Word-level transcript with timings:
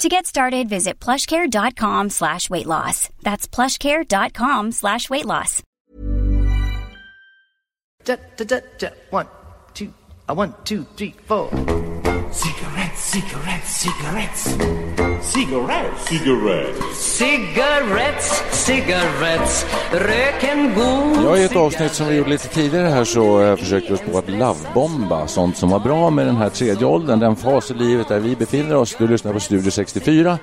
To 0.00 0.08
get 0.08 0.24
started, 0.24 0.66
visit 0.66 0.98
plushcare.com 0.98 2.08
slash 2.08 2.48
weight 2.48 2.64
loss. 2.64 3.10
That's 3.22 3.46
plushcare.com 3.46 4.72
slash 4.72 5.10
weight 5.10 5.26
loss. 5.26 5.62
One, 9.10 9.28
two, 9.74 9.92
uh, 10.26 10.34
one, 10.34 10.54
two, 10.64 10.84
three, 10.96 11.14
four. 11.26 11.50
Cigarettes, 13.10 13.76
cigarettes, 13.80 14.56
cigarettes. 15.22 16.08
Cigarettes. 16.08 17.18
Cigarettes. 17.18 18.42
Cigarettes. 18.52 19.66
Röken 19.92 20.74
god. 20.74 21.24
Ja, 21.24 21.36
i 21.36 21.44
ett 21.44 21.56
avsnitt 21.56 21.92
som 21.92 22.08
vi 22.08 22.16
gjorde 22.16 22.30
lite 22.30 22.48
tidigare 22.48 22.86
här 22.86 23.04
så 23.04 23.56
försökte 23.56 23.94
oss 23.94 24.00
på 24.12 24.18
att 24.18 24.28
lovebomba 24.28 25.26
sånt 25.26 25.56
som 25.56 25.70
var 25.70 25.78
bra 25.78 26.10
med 26.10 26.26
den 26.26 26.36
här 26.36 26.48
tredje 26.48 26.86
åldern, 26.86 27.20
den 27.20 27.36
fas 27.36 27.70
i 27.70 27.74
livet 27.74 28.08
där 28.08 28.18
vi 28.18 28.36
befinner 28.36 28.76
oss. 28.76 28.96
Du 28.98 29.08
lyssnar 29.08 29.32
på 29.32 29.40
Studio 29.40 29.70
64. 29.70 30.38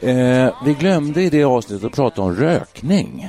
Eh, 0.00 0.48
vi 0.64 0.74
glömde 0.78 1.22
i 1.22 1.30
det 1.30 1.44
avsnittet 1.44 1.84
att 1.84 1.92
prata 1.92 2.22
om 2.22 2.36
rökning. 2.36 3.28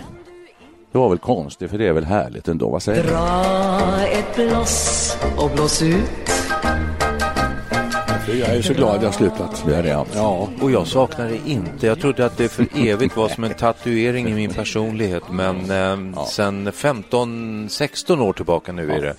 Det 0.92 0.98
var 0.98 1.10
väl 1.10 1.18
konstigt, 1.18 1.72
för 1.72 1.78
det 1.78 1.88
är 1.88 1.94
väl 1.94 2.06
härligt 2.06 2.48
ändå, 2.48 2.70
vad 2.70 2.84
säger 2.84 3.04
du? 3.04 3.10
Dra 3.10 4.08
ett 4.08 4.36
blås 4.36 5.18
och 5.38 5.52
blås 5.52 5.82
ut. 5.82 6.29
Jag 8.34 8.50
är 8.56 8.62
så 8.62 8.74
glad 8.74 8.96
att 8.96 9.02
jag 9.02 9.08
har 9.10 9.14
slutat. 9.14 9.64
Det 9.68 9.76
är 9.76 9.84
det. 9.84 10.06
Ja, 10.16 10.48
Och 10.62 10.72
jag 10.72 10.88
saknar 10.88 11.28
det 11.30 11.40
inte. 11.52 11.88
Jag 11.88 12.00
trodde 12.00 12.26
att 12.26 12.38
det 12.38 12.50
för 12.50 12.68
evigt 12.76 13.18
var 13.18 13.30
som 13.30 13.44
en 13.44 13.54
tatuering 13.54 14.28
i 14.28 14.34
min 14.34 14.54
personlighet. 14.54 15.24
Men 15.32 15.56
eh, 16.16 16.24
sen 16.26 16.68
15-16 16.72 18.22
år 18.22 18.34
tillbaka 18.34 18.72
nu 18.72 18.92
är 18.92 19.02
det. 19.02 19.16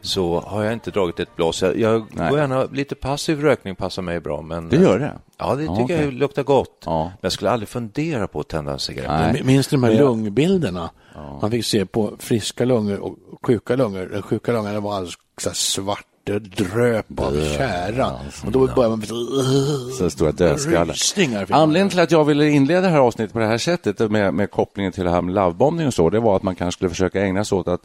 Så 0.00 0.40
har 0.40 0.64
jag 0.64 0.72
inte 0.72 0.90
dragit 0.90 1.20
ett 1.20 1.36
blås. 1.36 1.62
Jag, 1.62 1.78
jag 1.80 2.06
går 2.30 2.38
gärna, 2.38 2.64
lite 2.64 2.94
passiv 2.94 3.40
rökning 3.40 3.74
passar 3.76 4.02
mig 4.02 4.20
bra. 4.20 4.42
Men, 4.42 4.68
Det 4.68 4.76
gör 4.76 4.98
det? 4.98 5.12
Ja, 5.38 5.54
det 5.54 5.64
Ja, 5.64 5.72
tycker 5.76 5.84
okej. 5.94 6.04
jag 6.04 6.12
luktar 6.14 6.42
gott. 6.42 6.82
Ja. 6.84 7.04
Men 7.04 7.12
jag 7.20 7.32
skulle 7.32 7.50
aldrig 7.50 7.68
fundera 7.68 8.26
på 8.28 8.40
att 8.40 8.48
tända 8.48 8.72
en 8.72 8.78
cigarett. 8.78 9.44
Minns 9.44 9.66
du 9.68 9.76
de 9.76 9.84
här 9.84 9.90
jag- 9.90 10.00
lungbilderna? 10.00 10.90
Man 11.42 11.50
fick 11.50 11.64
se 11.64 11.86
på 11.86 12.12
friska 12.18 12.64
lungor 12.64 12.98
och 13.00 13.16
sjuka 13.46 13.76
lungor. 13.76 14.06
Den 14.12 14.22
sjuka 14.22 14.52
lungan 14.52 14.82
var 14.82 14.94
här 15.00 15.52
svart, 15.52 16.04
det 16.32 16.38
dröp 16.38 17.20
av 17.20 17.42
tjära. 17.56 18.12
Och 18.46 18.52
då 18.52 18.66
började 18.66 18.96
man... 18.96 19.02
Så 19.98 20.10
stora 20.10 20.32
dödskallar. 20.32 20.96
Anledningen 21.50 21.90
till 21.90 22.00
att 22.00 22.10
jag 22.10 22.24
ville 22.24 22.48
inleda 22.48 22.80
det 22.80 22.88
här 22.88 22.98
avsnittet 22.98 23.32
på 23.32 23.38
det 23.38 23.46
här 23.46 23.58
sättet 23.58 24.10
med, 24.10 24.34
med 24.34 24.50
kopplingen 24.50 24.92
till 24.92 25.04
det 25.04 25.10
här 25.10 25.22
med 25.22 25.34
lovebombning 25.34 25.86
och 25.86 25.94
så, 25.94 26.10
det 26.10 26.20
var 26.20 26.36
att 26.36 26.42
man 26.42 26.54
kanske 26.54 26.78
skulle 26.78 26.90
försöka 26.90 27.22
ägna 27.22 27.44
sig 27.44 27.58
åt 27.58 27.68
att 27.68 27.80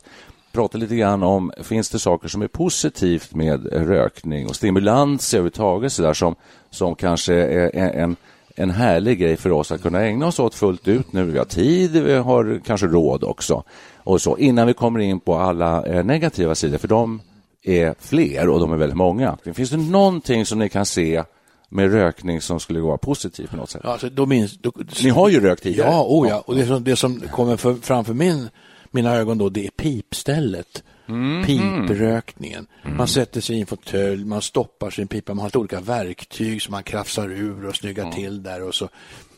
prata 0.52 0.78
lite 0.78 0.96
grann 0.96 1.24
om, 1.24 1.52
finns 1.64 1.90
det 1.90 2.00
saker 2.00 2.28
som 2.28 2.42
är 2.42 2.48
positivt 2.48 3.36
med 3.36 3.88
rökning 3.88 4.48
och 4.48 4.56
stimulans 4.56 5.34
överhuvudtaget 5.34 5.94
så 5.94 6.02
där, 6.02 6.14
som, 6.14 6.36
som 6.70 6.96
kanske 6.96 7.34
är 7.34 7.76
är 7.76 7.92
en, 7.92 8.16
en 8.56 8.70
härlig 8.70 9.20
grej 9.20 9.38
för 9.38 9.52
oss 9.52 9.72
att 9.72 9.82
kunna 9.82 10.02
ägna 10.02 10.28
oss 10.28 10.40
åt 10.40 10.56
fullt 10.56 10.88
ut 10.88 11.14
nu. 11.14 11.24
Vi 11.24 11.38
har 11.38 11.46
tid, 11.46 11.92
vi 11.92 12.14
har 12.14 12.62
kanske 12.66 12.88
råd 12.88 13.24
också. 13.24 13.64
Och 13.98 14.22
så, 14.22 14.38
innan 14.38 14.68
vi 14.68 14.74
kommer 14.74 15.00
in 15.00 15.20
på 15.20 15.36
alla 15.36 15.86
eh, 15.86 16.06
negativa 16.06 16.56
sidor, 16.56 16.78
för 16.78 16.88
de 16.88 17.22
är 17.64 17.96
fler 18.00 18.50
och 18.50 18.60
de 18.60 18.72
är 18.72 18.78
väldigt 18.78 18.98
många. 18.98 19.38
Finns 19.54 19.70
det 19.70 19.78
någonting 19.78 20.46
som 20.46 20.60
ni 20.60 20.70
kan 20.70 20.86
se 20.86 21.24
med 21.70 21.92
rökning 21.92 22.42
som 22.42 22.60
skulle 22.60 22.80
vara 22.80 22.98
positivt 22.98 23.50
på 23.50 23.58
något 23.58 23.70
sätt? 23.70 23.82
Ja, 23.84 23.90
alltså, 23.90 24.10
då 24.10 24.26
minns, 24.26 24.58
då, 24.58 24.72
Ni 25.04 25.10
har 25.10 25.30
ju 25.30 25.40
rökt 25.40 25.64
tidigare. 25.64 25.90
Ja, 25.90 26.06
oh 26.08 26.30
ja. 26.30 26.44
Och 26.46 26.56
det 26.56 26.66
som, 26.66 26.84
det 26.84 26.96
som 26.96 27.20
kommer 27.20 27.58
för, 27.58 27.76
framför 27.76 28.14
min, 28.14 28.50
mina 28.92 29.16
ögon 29.16 29.38
då, 29.38 29.50
det 29.50 29.66
är 29.66 29.72
pipstället. 29.72 30.84
Mm. 31.08 31.46
Piprökningen. 31.46 32.68
Man 32.98 33.08
sätter 33.08 33.42
sig 33.42 33.56
i 33.56 33.60
en 33.62 33.66
fåtölj, 33.66 34.26
man 34.26 34.42
stoppar 34.42 34.90
sin 34.90 35.08
pipa, 35.08 35.34
man 35.34 35.42
har 35.42 35.48
lite 35.48 35.58
olika 35.58 35.80
verktyg 35.80 36.62
som 36.62 36.72
man 36.72 36.84
krafsar 36.84 37.32
ur 37.32 37.66
och 37.66 37.76
snyggar 37.76 38.12
till 38.12 38.44
där 38.44 38.64
och 38.64 38.76
så 38.76 38.90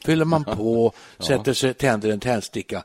fyller 0.05 0.25
man 0.25 0.43
på, 0.57 0.93
sätter 1.19 1.53
sig, 1.53 1.73
tänder 1.73 2.09
en 2.09 2.19
tändsticka 2.19 2.83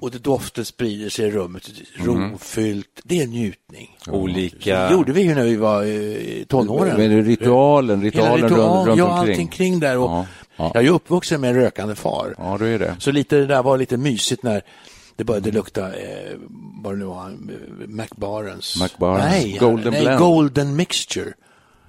och 0.00 0.10
det 0.10 0.18
doften 0.18 0.64
sprider 0.64 1.08
sig 1.08 1.26
i 1.26 1.30
rummet, 1.30 1.68
rofyllt. 1.96 3.00
Det 3.04 3.20
är 3.20 3.26
njutning. 3.26 3.96
Olika... 4.06 4.88
Det 4.88 4.92
gjorde 4.92 5.12
vi 5.12 5.22
ju 5.22 5.34
när 5.34 5.44
vi 5.44 5.56
var 5.56 5.84
i 5.84 6.44
tonåren. 6.48 6.96
Men 6.96 7.10
det 7.10 7.22
ritualen, 7.22 8.02
ritualen 8.02 8.42
ritual, 8.42 8.60
runt, 8.60 8.88
runt 8.88 8.98
ja, 8.98 9.04
omkring. 9.04 9.30
allting 9.30 9.48
kring 9.48 9.80
där. 9.80 9.98
Och 9.98 10.10
Ja, 10.10 10.26
ja. 10.56 10.70
Jag 10.74 10.76
är 10.76 10.86
ju 10.86 10.94
uppvuxen 10.94 11.40
med 11.40 11.50
en 11.50 11.56
rökande 11.56 11.94
far. 11.94 12.34
Ja, 12.38 12.56
då 12.58 12.64
är 12.64 12.78
det. 12.78 12.96
Så 12.98 13.12
lite 13.12 13.36
det 13.36 13.46
där 13.46 13.62
var 13.62 13.78
lite 13.78 13.96
mysigt 13.96 14.42
när 14.42 14.62
det 15.16 15.24
började 15.24 15.50
lukta, 15.50 15.86
eh, 15.86 16.36
vad 16.82 16.92
det 16.94 16.98
nu 16.98 17.04
var, 17.04 17.26
eh, 17.26 17.88
McBarens. 17.88 18.82
McBarens. 18.82 19.24
Nej, 19.24 19.56
Golden 19.60 19.92
nej, 19.92 20.02
Blend. 20.02 20.18
Golden 20.18 20.76
Mixture. 20.76 21.32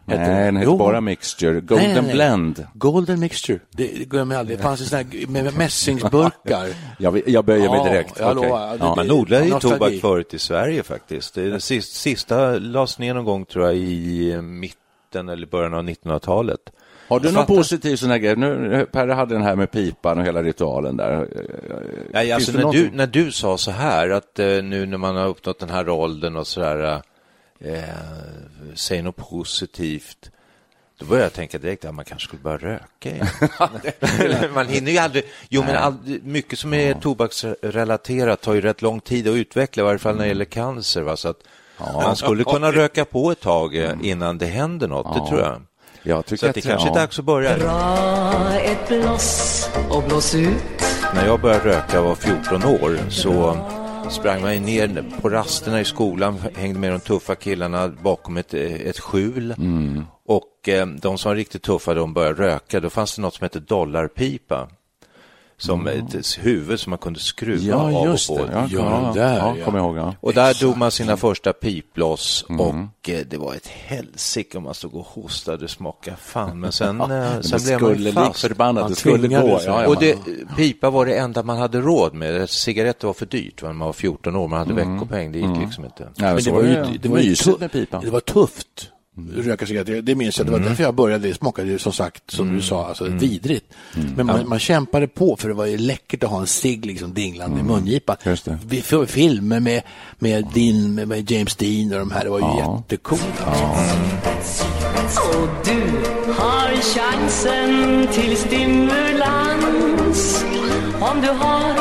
Hette 0.07 0.21
Nej, 0.31 0.45
den 0.45 0.57
heter 0.57 0.71
Jo. 0.71 0.77
bara 0.77 1.01
Mixture. 1.01 1.53
Golden 1.61 1.77
Nej, 1.77 1.93
nej, 1.93 2.03
nej. 2.03 2.13
Blend. 2.13 2.67
Golden 2.73 3.19
Mixture. 3.19 3.59
Det, 3.71 3.83
det 3.97 4.05
glömmer 4.09 4.35
jag 4.35 4.39
aldrig. 4.39 4.57
Det 4.57 4.61
fanns 4.63 4.81
en 4.81 4.87
sån 4.87 4.97
här 4.97 5.27
med 5.27 5.57
mässingsburkar. 5.57 6.67
Jag, 6.99 7.21
jag 7.29 7.45
böjer 7.45 7.69
mig 7.69 7.83
direkt. 7.91 8.19
jag 8.19 8.35
lovar. 8.35 8.71
Det- 8.71 8.77
Ja. 8.79 8.95
Man 8.95 9.11
odlade 9.11 9.45
ju 9.45 9.59
tobak 9.59 9.93
förut 10.01 10.33
i 10.33 10.39
Sverige 10.39 10.83
faktiskt. 10.83 11.33
Det 11.35 11.59
sista, 11.63 11.93
sista 11.95 12.51
lades 12.59 12.99
ner 12.99 13.13
någon 13.13 13.25
gång 13.25 13.45
tror 13.45 13.65
jag 13.65 13.75
i 13.75 14.41
mitten 14.41 15.29
eller 15.29 15.47
början 15.47 15.73
av 15.73 15.83
1900-talet. 15.83 16.59
Har 17.07 17.19
du 17.19 17.27
Jag 17.27 17.33
någon 17.33 17.43
fattar. 17.43 17.55
positiv 17.55 17.95
sån 17.95 18.09
här 18.09 18.17
grej? 18.17 18.35
Nu, 18.35 18.85
Per 18.91 19.07
hade 19.07 19.35
den 19.35 19.43
här 19.43 19.55
med 19.55 19.71
pipan 19.71 20.17
och 20.19 20.25
hela 20.25 20.43
ritualen 20.43 20.97
där. 20.97 21.27
Nej, 22.13 22.25
Finns 22.25 22.33
alltså 22.49 22.51
när, 22.67 22.71
du, 22.73 22.89
när 22.93 23.07
du 23.07 23.31
sa 23.31 23.57
så 23.57 23.71
här 23.71 24.09
att 24.09 24.39
eh, 24.39 24.45
nu 24.47 24.85
när 24.85 24.97
man 24.97 25.15
har 25.15 25.27
uppnått 25.27 25.59
den 25.59 25.69
här 25.69 25.89
åldern 25.89 26.35
och 26.35 26.47
så 26.47 26.59
där, 26.59 27.01
eh, 27.65 27.83
säg 28.75 29.01
något 29.01 29.15
positivt. 29.15 30.31
Då 30.99 31.05
började 31.05 31.25
jag 31.25 31.33
tänka 31.33 31.57
direkt 31.57 31.85
att 31.85 31.95
man 31.95 32.05
kanske 32.05 32.27
skulle 32.27 32.41
börja 32.41 32.57
röka 32.57 33.09
igen. 33.09 33.27
man 34.53 34.67
hinner 34.67 34.91
ju 34.91 34.97
aldrig. 34.97 35.23
Jo, 35.49 35.63
men 35.63 35.75
all, 35.75 35.95
mycket 36.23 36.59
som 36.59 36.73
är 36.73 36.93
tobaksrelaterat 36.93 38.41
tar 38.41 38.53
ju 38.53 38.61
rätt 38.61 38.81
lång 38.81 38.99
tid 38.99 39.27
att 39.27 39.35
utveckla, 39.35 39.83
i 39.83 39.85
varje 39.85 39.99
fall 39.99 40.15
när 40.15 40.21
det 40.21 40.27
gäller 40.27 40.45
cancer. 40.45 41.01
Va? 41.01 41.17
Så 41.17 41.27
att 41.27 41.43
man 41.77 42.15
skulle 42.15 42.43
kunna 42.43 42.71
röka 42.71 43.05
på 43.05 43.31
ett 43.31 43.39
tag 43.39 43.75
eh, 43.75 43.91
innan 44.01 44.37
det 44.37 44.45
händer 44.45 44.87
något, 44.87 45.13
det 45.13 45.29
tror 45.29 45.41
jag. 45.41 45.61
Jag 46.03 46.25
tycker 46.25 46.37
Så 46.37 46.47
att 46.47 46.55
det 46.55 46.59
att, 46.59 46.67
kanske 46.67 46.89
är 46.89 46.93
dags 46.93 47.19
att 47.19 47.25
börja. 47.25 47.57
Dra 47.57 48.59
ett 48.59 48.87
blås 48.87 49.69
och 49.89 50.03
blås 50.03 50.35
ut. 50.35 50.57
När 51.15 51.25
jag 51.25 51.41
började 51.41 51.69
röka 51.69 52.01
var 52.01 52.15
14 52.15 52.65
år 52.65 53.09
så 53.09 53.57
sprang 54.11 54.41
man 54.41 54.61
ner 54.61 55.03
på 55.21 55.29
rasterna 55.29 55.81
i 55.81 55.85
skolan, 55.85 56.39
hängde 56.55 56.79
med 56.79 56.91
de 56.91 56.99
tuffa 56.99 57.35
killarna 57.35 57.87
bakom 57.87 58.37
ett, 58.37 58.53
ett 58.53 58.99
skjul. 58.99 59.51
Mm. 59.57 60.05
Och 60.25 60.69
eh, 60.69 60.87
de 60.87 61.17
som 61.17 61.29
var 61.29 61.35
riktigt 61.35 61.63
tuffa, 61.63 61.93
de 61.93 62.13
började 62.13 62.43
röka. 62.43 62.79
Då 62.79 62.89
fanns 62.89 63.15
det 63.15 63.21
något 63.21 63.33
som 63.33 63.45
hette 63.45 63.59
dollarpipa. 63.59 64.69
Som 65.61 65.87
ett 65.87 66.37
huvud 66.39 66.79
som 66.79 66.89
man 66.89 66.99
kunde 66.99 67.19
skruva 67.19 67.63
Ja, 67.63 67.97
av 67.99 68.07
just 68.07 68.29
och 68.29 68.37
på. 68.37 68.45
det. 68.45 68.51
Ja, 68.53 68.67
Ja, 68.71 69.11
ja, 69.15 69.21
där, 69.21 69.37
ja, 69.37 69.55
ja. 69.57 69.63
jag 69.65 69.75
ihåg. 69.75 69.97
Ja. 69.97 70.15
Och 70.21 70.33
där 70.33 70.53
drog 70.53 70.77
man 70.77 70.91
sina 70.91 71.17
första 71.17 71.53
piploss 71.53 72.45
Mm. 72.49 72.61
och 72.61 73.09
eh, 73.09 73.19
det 73.29 73.37
var 73.37 73.53
ett 73.55 73.67
helsike 73.67 74.57
om 74.57 74.63
man 74.63 74.73
stod 74.73 74.93
och 74.95 75.05
hostade, 75.05 75.67
smakade 75.67 76.17
fan. 76.17 76.59
Men 76.59 76.71
sen, 76.71 77.01
eh, 77.01 77.07
Men 77.07 77.43
sen 77.43 77.59
det 77.79 77.95
blev 77.95 78.13
man 78.13 78.23
ju 78.23 78.29
fast. 78.29 78.41
förbannat, 78.41 78.81
Man 78.83 78.89
det 78.91 78.95
skulle 78.95 79.27
gå. 79.27 79.35
Ja, 79.35 79.61
ja, 79.65 79.87
Och 79.87 79.95
det, 79.99 80.17
pipa 80.57 80.89
var 80.89 81.05
det 81.05 81.15
enda 81.17 81.43
man 81.43 81.57
hade 81.57 81.81
råd 81.81 82.13
med. 82.13 82.49
Cigaretter 82.49 83.07
var 83.07 83.13
för 83.13 83.25
dyrt 83.25 83.61
när 83.61 83.73
man 83.73 83.85
var 83.85 83.93
14 83.93 84.35
år. 84.35 84.47
Man 84.47 84.59
hade 84.59 84.73
veckopeng. 84.73 85.31
Det 85.31 85.39
gick 85.39 85.57
liksom 85.61 85.85
inte. 85.85 86.09
Nej, 86.15 86.33
men 86.33 86.43
det 86.43 86.51
var 86.51 86.61
ju, 86.63 86.67
det 86.73 86.97
det 87.01 87.09
var 87.09 87.19
ju 87.19 87.33
tu- 87.33 87.59
med 87.59 87.71
pipan. 87.71 88.03
Det 88.03 88.09
var 88.11 88.19
tufft. 88.19 88.89
Röka 89.17 89.65
cigaretter. 89.65 90.01
Det 90.01 90.15
minns 90.15 90.37
jag, 90.37 90.47
det 90.47 90.51
var 90.51 90.59
därför 90.59 90.83
jag 90.83 90.95
började. 90.95 91.27
Det 91.27 91.33
smakade 91.33 91.69
ju 91.69 91.79
som 91.79 91.93
sagt, 91.93 92.31
som 92.31 92.55
du 92.55 92.61
sa, 92.61 92.87
alltså 92.87 93.05
vidrigt. 93.05 93.73
Men 94.15 94.25
man, 94.25 94.49
man 94.49 94.59
kämpade 94.59 95.07
på 95.07 95.35
för 95.35 95.47
det 95.47 95.53
var 95.53 95.65
ju 95.65 95.77
läckert 95.77 96.23
att 96.23 96.29
ha 96.29 96.39
en 96.39 96.47
cigg 96.47 96.85
liksom 96.85 97.13
dinglande 97.13 97.59
i 97.59 97.63
mungipan. 97.63 98.15
Just 98.23 98.45
det. 98.45 98.57
Vi 98.67 98.81
får 98.81 99.05
filmer 99.05 99.59
med, 99.59 99.81
med, 100.19 100.47
Dean, 100.53 100.95
med, 100.95 101.07
med 101.07 101.31
James 101.31 101.55
Dean 101.55 101.93
och 101.93 101.99
de 101.99 102.11
här, 102.11 102.23
det 102.23 102.29
var 102.29 102.39
ju 102.39 102.57
jättecoolt. 102.57 103.41
Alltså. 103.45 104.65
Och 105.17 105.47
du 105.65 105.81
har 106.33 106.81
chansen 106.81 108.07
till 108.07 108.37
stimulans 108.37 110.45
om 111.01 111.21
du 111.21 111.27
har 111.27 111.75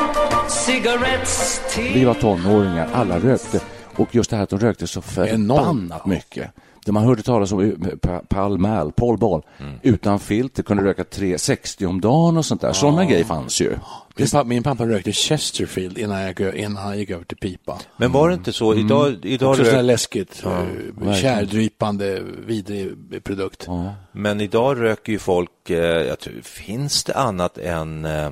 cigaretts 0.48 1.60
till 1.74 1.92
Vi 1.94 2.04
var 2.04 2.14
tonåringar, 2.14 2.88
alla 2.92 3.18
rökte. 3.18 3.60
Och 3.96 4.14
just 4.14 4.30
det 4.30 4.36
här 4.36 4.42
att 4.42 4.50
de 4.50 4.58
rökte 4.58 4.86
så 4.86 5.02
förbannat 5.02 6.06
mycket. 6.06 6.50
Det 6.84 6.92
man 6.92 7.04
hörde 7.04 7.22
talas 7.22 7.52
om 7.52 7.60
eh, 7.60 7.96
Pa- 8.02 8.22
Pall 8.28 8.58
Mall, 8.58 8.92
Paul 8.92 9.18
Ball, 9.18 9.42
utan 9.82 10.18
filter, 10.20 10.62
kunde 10.62 10.84
röka 10.84 11.04
360 11.04 11.86
om 11.86 12.00
dagen 12.00 12.36
och 12.36 12.44
sånt 12.44 12.60
där. 12.60 12.72
Sådana 12.72 13.04
grejer 13.04 13.24
fanns 13.24 13.60
ju. 13.60 13.76
Min, 14.16 14.28
pappa, 14.28 14.44
min 14.44 14.62
pappa 14.62 14.86
rökte 14.86 15.12
Chesterfield 15.12 15.98
innan, 15.98 16.20
jag, 16.22 16.40
innan 16.56 16.76
han 16.76 16.98
gick 16.98 17.10
över 17.10 17.24
till 17.24 17.36
pipa. 17.36 17.78
Men 17.96 18.12
var 18.12 18.28
det 18.28 18.34
inte 18.34 18.52
så? 18.52 18.74
Idag, 18.74 19.16
idag 19.22 19.50
Också 19.50 19.64
sådär 19.64 19.76
rök, 19.76 19.84
läskigt, 19.86 20.42
ja, 20.44 21.14
kärdrypande, 21.14 22.22
vidrig 22.46 22.92
produkt. 23.24 23.66
men 24.12 24.40
idag 24.40 24.80
röker 24.80 25.12
ju 25.12 25.18
folk, 25.18 25.70
eh, 25.70 25.76
jag 25.78 26.18
tror, 26.18 26.34
finns 26.42 27.04
det 27.04 27.14
annat 27.14 27.58
än, 27.58 28.04
eh, 28.04 28.30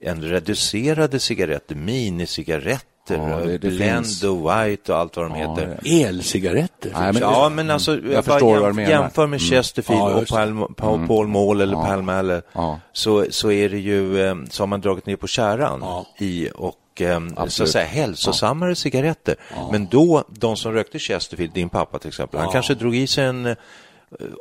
än 0.00 0.22
reducerade 0.22 1.18
cigaretter, 1.20 1.74
minicigaretter, 1.74 2.93
Ja, 3.08 3.16
det- 3.16 3.58
det 3.58 3.68
blend 3.68 4.06
finns. 4.06 4.22
och 4.24 4.36
white 4.50 4.92
och 4.92 4.98
allt 4.98 5.16
vad 5.16 5.26
de 5.30 5.34
heter. 5.34 5.78
Elcigaretter. 5.84 6.90
Nej, 6.94 7.12
men- 7.12 7.22
ja, 7.22 7.48
men 7.48 7.70
alltså, 7.70 7.92
jag, 7.92 8.02
bara 8.02 8.22
förstår 8.22 8.58
vad 8.60 8.70
du 8.70 8.74
menar. 8.74 8.90
jämför 8.90 9.26
med 9.26 9.40
Chesterfield 9.40 10.00
Ja, 10.00 10.12
och 10.14 10.20
just 10.20 10.32
det. 10.32 10.36
Pall, 10.36 10.74
Paul, 10.76 11.06
Paul 11.06 11.28
Mall 11.28 11.60
eller 11.60 11.76
Pall 11.76 12.02
Mall, 12.02 12.40
Ja. 12.52 12.80
så, 12.92 13.24
så 13.30 13.50
är 13.50 13.68
det 13.68 13.78
ju, 13.78 14.26
eh, 14.26 14.34
så 14.50 14.62
har 14.62 14.66
man 14.66 14.80
dragit 14.80 15.06
ner 15.06 15.16
på 15.16 15.26
kärran 15.26 15.78
Ja. 15.82 16.06
i 16.18 16.48
och 16.54 17.00
eh, 17.00 17.20
så 17.48 17.62
att 17.62 17.68
säga 17.68 17.84
hälsosammare 17.86 18.74
cigaretter. 18.74 19.34
Men 19.72 19.86
då, 19.86 20.24
de 20.28 20.56
som 20.56 20.72
rökte 20.72 20.98
Chesterfield, 20.98 21.52
din 21.52 21.68
pappa 21.68 21.98
till 21.98 22.08
exempel, 22.08 22.40
han 22.40 22.52
kanske 22.52 22.74
drog 22.74 22.96
i 22.96 23.06
sig 23.06 23.24
en 23.24 23.56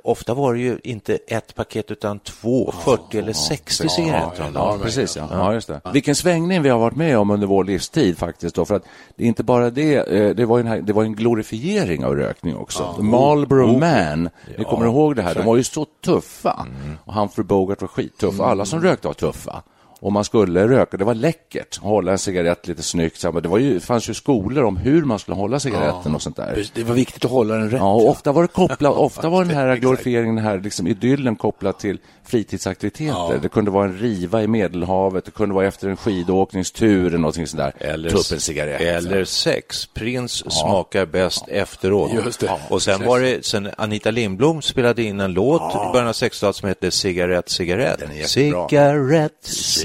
Ofta 0.04 0.34
var 0.34 0.54
det 0.54 0.60
ju 0.60 0.80
inte 0.84 1.16
ett 1.28 1.56
paket 1.56 1.92
utan 1.92 2.20
två, 2.20 2.74
40 2.84 3.18
eller 3.18 3.34
60 3.34 3.90
cigaretter 3.90 4.52
Ja, 4.54 4.78
precis. 4.84 5.18
Ja. 5.18 5.28
Ja, 5.32 5.54
just 5.54 5.68
det. 5.68 5.82
Vilken 5.94 6.16
svängning 6.16 6.62
vi 6.62 6.70
har 6.70 6.80
varit 6.80 6.96
med 6.96 7.18
om 7.18 7.32
under 7.32 7.48
vår 7.48 7.64
livstid 7.64 8.18
faktiskt. 8.18 8.56
Då, 8.56 8.66
för 8.66 8.76
att 8.76 8.84
det 9.16 9.24
är 9.24 9.28
inte 9.28 9.44
bara 9.44 9.70
det, 9.70 9.96
eh, 9.96 10.36
det 10.36 10.46
var, 10.46 10.58
ju 10.58 10.64
den 10.64 10.72
här, 10.72 10.82
det 10.82 10.94
var 10.94 11.04
en 11.04 11.16
glorifiering 11.16 12.06
av 12.06 12.16
rökning 12.16 12.56
också. 12.56 12.96
Marlboro 13.00 13.78
Man, 13.78 14.30
ni 14.58 14.64
kommer 14.64 14.86
ihåg 14.86 15.16
det 15.16 15.22
här, 15.22 15.36
de 15.36 15.46
var 15.46 15.56
ju 15.58 15.64
så 15.64 15.86
tuffa. 16.06 16.68
Och 17.06 17.14
Humphrey 17.14 17.46
Bogart 17.46 17.82
var 17.82 17.88
skittuff, 17.88 18.40
alla 18.40 18.66
som 18.66 18.82
rökte 18.82 19.08
var 19.08 19.14
tuffa. 19.14 19.64
Och 20.04 20.12
man 20.12 20.24
skulle 20.24 20.68
röka, 20.68 20.98
det 20.98 21.04
var 21.04 21.14
läckert, 21.14 21.78
hålla 21.78 22.12
en 22.12 22.18
cigarett 22.18 22.68
lite 22.68 22.84
snyggt. 22.84 23.22
Det, 23.22 23.48
var 23.48 23.58
ju, 23.58 23.80
fanns 23.80 24.10
ju 24.10 24.14
skolor 24.14 24.64
om 24.64 24.78
hur 24.78 25.04
man 25.04 25.20
skulle 25.20 25.36
hålla 25.36 25.60
cigaretten 25.60 26.16
och 26.16 26.22
sånt 26.22 26.36
där. 26.36 26.70
Det 26.74 26.84
var 26.84 26.96
viktigt 26.96 27.26
att 27.26 27.32
hålla 27.32 27.56
den 27.56 27.70
rätt. 27.70 27.80
Ja, 27.80 27.94
och 27.94 28.10
ofta 28.10 28.32
var 28.32 28.42
det 28.42 28.48
kopplat, 28.48 28.94
ofta 28.98 29.30
var 29.30 29.46
den 29.46 29.56
här 29.56 29.76
glorifieringen, 29.76 30.36
den 30.36 30.46
här 30.46 30.60
liksom 30.60 30.88
idyllen 30.88 31.36
kopplad 31.36 31.78
till 31.78 31.98
fritidsaktiviteter. 32.24 33.40
Det 33.42 33.50
kunde 33.50 33.72
vara 33.72 33.86
en 33.86 33.98
riva 33.98 34.44
i 34.44 34.48
Medelhavet, 34.48 35.26
det 35.26 35.32
kunde 35.32 35.56
vara 35.56 35.68
efter 35.68 35.90
en 35.90 35.98
skidåkningstur 35.98 37.08
eller 37.08 37.18
någonting 37.18 37.48
sånt 37.48 37.60
där. 37.60 37.74
Eller, 37.78 38.34
en 38.34 38.40
cigarett. 38.40 38.82
eller 38.82 39.26
sex. 39.26 39.86
Prins 39.86 40.54
smakar 40.54 41.06
bäst 41.06 41.48
efteråt. 41.48 42.12
Och 42.70 42.82
sen 42.82 43.06
var 43.06 43.20
det, 43.20 43.46
sen 43.46 43.70
Anita 43.78 44.12
Lindblom 44.12 44.62
spelade 44.62 45.04
in 45.04 45.20
en 45.20 45.34
låt 45.34 45.76
i 45.76 45.92
början 45.94 46.08
av 46.08 46.14
60-talet 46.14 46.56
som 46.56 46.68
hette 46.70 46.92
Cigarett, 46.92 47.50
cigarett. 47.50 48.00
jättebra. 48.00 48.68
Cigarett, 48.68 49.38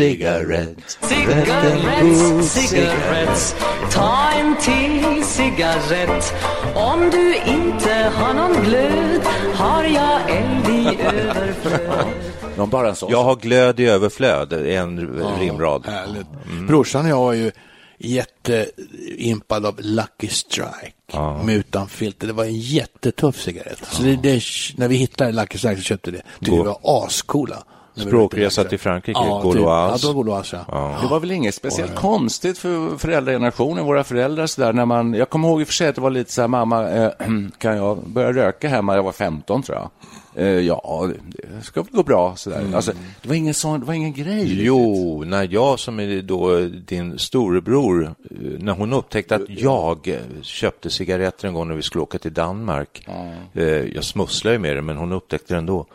cigarett. 0.09 0.99
Cigaretts, 1.01 2.53
cigaretts 2.53 3.55
Ta 3.93 4.31
en 4.33 4.57
till 4.57 5.25
cigarett 5.25 6.35
Om 6.75 7.11
du 7.11 7.35
inte 7.37 8.13
har 8.15 8.35
någon 8.35 8.65
glöd 8.65 9.21
Har 9.55 9.85
jag 9.85 10.21
eld 10.31 10.69
i 10.69 11.03
överflöd 11.03 12.69
bara 12.71 12.89
en 12.89 12.97
sån. 12.97 13.11
Jag 13.11 13.25
har 13.25 13.37
glöd 13.37 13.81
i 13.81 13.87
överflöd, 13.87 14.53
en 14.53 14.99
rimrad. 15.41 15.87
Härligt. 15.87 16.27
Brorsan 16.69 17.05
och 17.05 17.11
jag 17.11 17.17
var 17.17 17.33
ju 17.33 17.51
jätteimpad 17.99 19.67
av 19.67 19.81
Lucky 19.81 20.29
Strike 20.29 21.43
med 21.45 21.57
utan 21.57 21.89
filter. 21.89 22.27
Det 22.27 22.33
var 22.33 22.45
en 22.45 22.59
jättetuff 22.59 23.41
cigarett. 23.41 23.79
Så 23.91 24.03
det, 24.03 24.17
det, 24.17 24.43
när 24.77 24.89
vi 24.89 24.97
hittade 24.97 25.33
Lucky 25.33 25.59
Strike 25.59 25.77
så 25.77 25.83
köpte 25.83 26.11
det. 26.11 26.23
Tyckte 26.39 26.51
vi 26.51 26.63
var 26.63 26.79
ascoola. 26.83 27.65
Språkresa 27.99 28.65
till 28.65 28.79
Frankrike, 28.79 29.21
Ja, 29.21 29.41
Gauloise. 29.43 29.55
typ. 29.59 29.65
Ja, 29.65 29.97
det 30.01 30.07
var 30.07 30.25
Gauloise, 30.25 30.61
ja. 30.69 30.99
Det 31.03 31.07
var 31.09 31.21
väl 31.21 31.31
inget 31.31 31.55
speciellt 31.55 31.95
konstigt 31.95 32.59
för 32.59 32.99
föräldragenerationen, 32.99 33.85
våra 33.85 34.05
föräldrar 34.05 34.47
så 34.47 34.61
där, 34.61 34.73
när 34.73 34.85
man, 34.87 35.15
jag 35.15 35.31
kommer 35.31 35.49
ihåg 35.49 35.61
i 35.61 35.65
och 35.65 35.69
för 35.69 35.75
sig 35.75 35.89
att 35.89 35.95
det 35.95 36.01
var 36.01 36.11
lite 36.11 36.33
så 36.33 36.41
här, 36.41 36.49
mamma, 36.49 36.91
eh, 36.91 37.11
kan 37.59 37.77
jag 37.77 37.99
börja 38.07 38.33
röka 38.33 38.69
hemma? 38.69 38.95
Jag 38.97 39.03
var 39.03 39.13
15 39.13 39.63
tror 39.63 39.79
jag. 39.79 39.91
Eh, 40.35 40.47
ja, 40.47 41.09
det 41.33 41.65
ska 41.65 41.83
väl 41.83 41.93
gå 41.93 42.03
bra 42.03 42.37
sådär. 42.37 42.65
Alltså, 42.75 42.93
det 43.23 43.29
var 43.29 43.35
ingen 43.35 43.55
sån, 43.55 43.81
det 43.81 43.87
var 43.87 43.95
ingen 43.95 44.13
grej. 44.13 44.41
riktigt. 44.43 44.59
Jo, 44.67 45.25
när 45.27 45.49
jag 45.53 45.79
som 45.79 46.01
är 46.01 46.23
då 46.23 46.61
din 46.87 47.19
storebror, 47.19 48.05
eh, 48.05 48.11
när 48.59 48.73
hon 48.73 48.93
upptäckte 48.93 49.35
att 49.35 49.43
jag 49.49 50.19
köpte 50.43 50.91
cigaretter 50.91 51.49
en 51.49 51.55
gång 51.55 51.69
när 51.69 51.75
vi 51.75 51.83
skulle 51.83 52.03
åka 52.03 52.19
till 52.19 52.35
Danmark. 52.35 53.09
Eh, 53.55 53.65
Jag 53.65 54.05
smusslade 54.05 54.55
ju 54.55 54.59
med 54.61 54.77
det, 54.77 54.83
men 54.83 54.97
hon 54.97 55.13
upptäckte 55.13 55.55
det 55.55 55.59
ändå. 55.59 55.87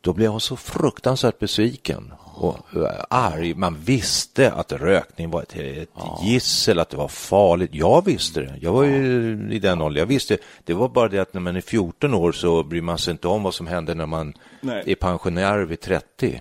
Då 0.00 0.12
blev 0.12 0.30
hon 0.30 0.40
så 0.40 0.56
fruktansvärt 0.56 1.38
besviken 1.38 2.12
och 2.34 2.58
eh, 2.76 3.04
arg. 3.10 3.54
Man 3.54 3.76
visste 3.84 4.52
att 4.52 4.72
rökning 4.72 5.30
var 5.30 5.42
ett, 5.42 5.56
ett 5.56 5.88
gissel, 6.24 6.78
att 6.78 6.90
det 6.90 6.96
var 6.96 7.08
farligt. 7.08 7.70
Jag 7.72 8.04
visste 8.04 8.40
det. 8.40 8.54
Jag 8.60 8.72
var 8.72 8.84
ju 8.84 9.48
i 9.52 9.58
den 9.58 9.80
åldern. 9.82 9.98
Jag 9.98 10.06
visste. 10.06 10.38
Det 10.64 10.74
var 10.74 10.88
bara 10.88 11.08
det 11.08 11.18
att 11.18 11.34
när 11.34 11.40
man 11.40 11.56
är 11.56 11.60
14 11.60 12.14
år 12.14 12.32
så 12.32 12.62
bryr 12.62 12.80
man 12.80 12.98
sig 12.98 13.10
inte 13.12 13.28
om 13.28 13.42
vad 13.42 13.54
som 13.54 13.66
händer 13.66 13.94
när 13.94 14.06
man 14.06 14.34
Nej. 14.60 14.82
är 14.86 14.94
pensionär 14.94 15.58
vid 15.58 15.80
30. 15.80 16.40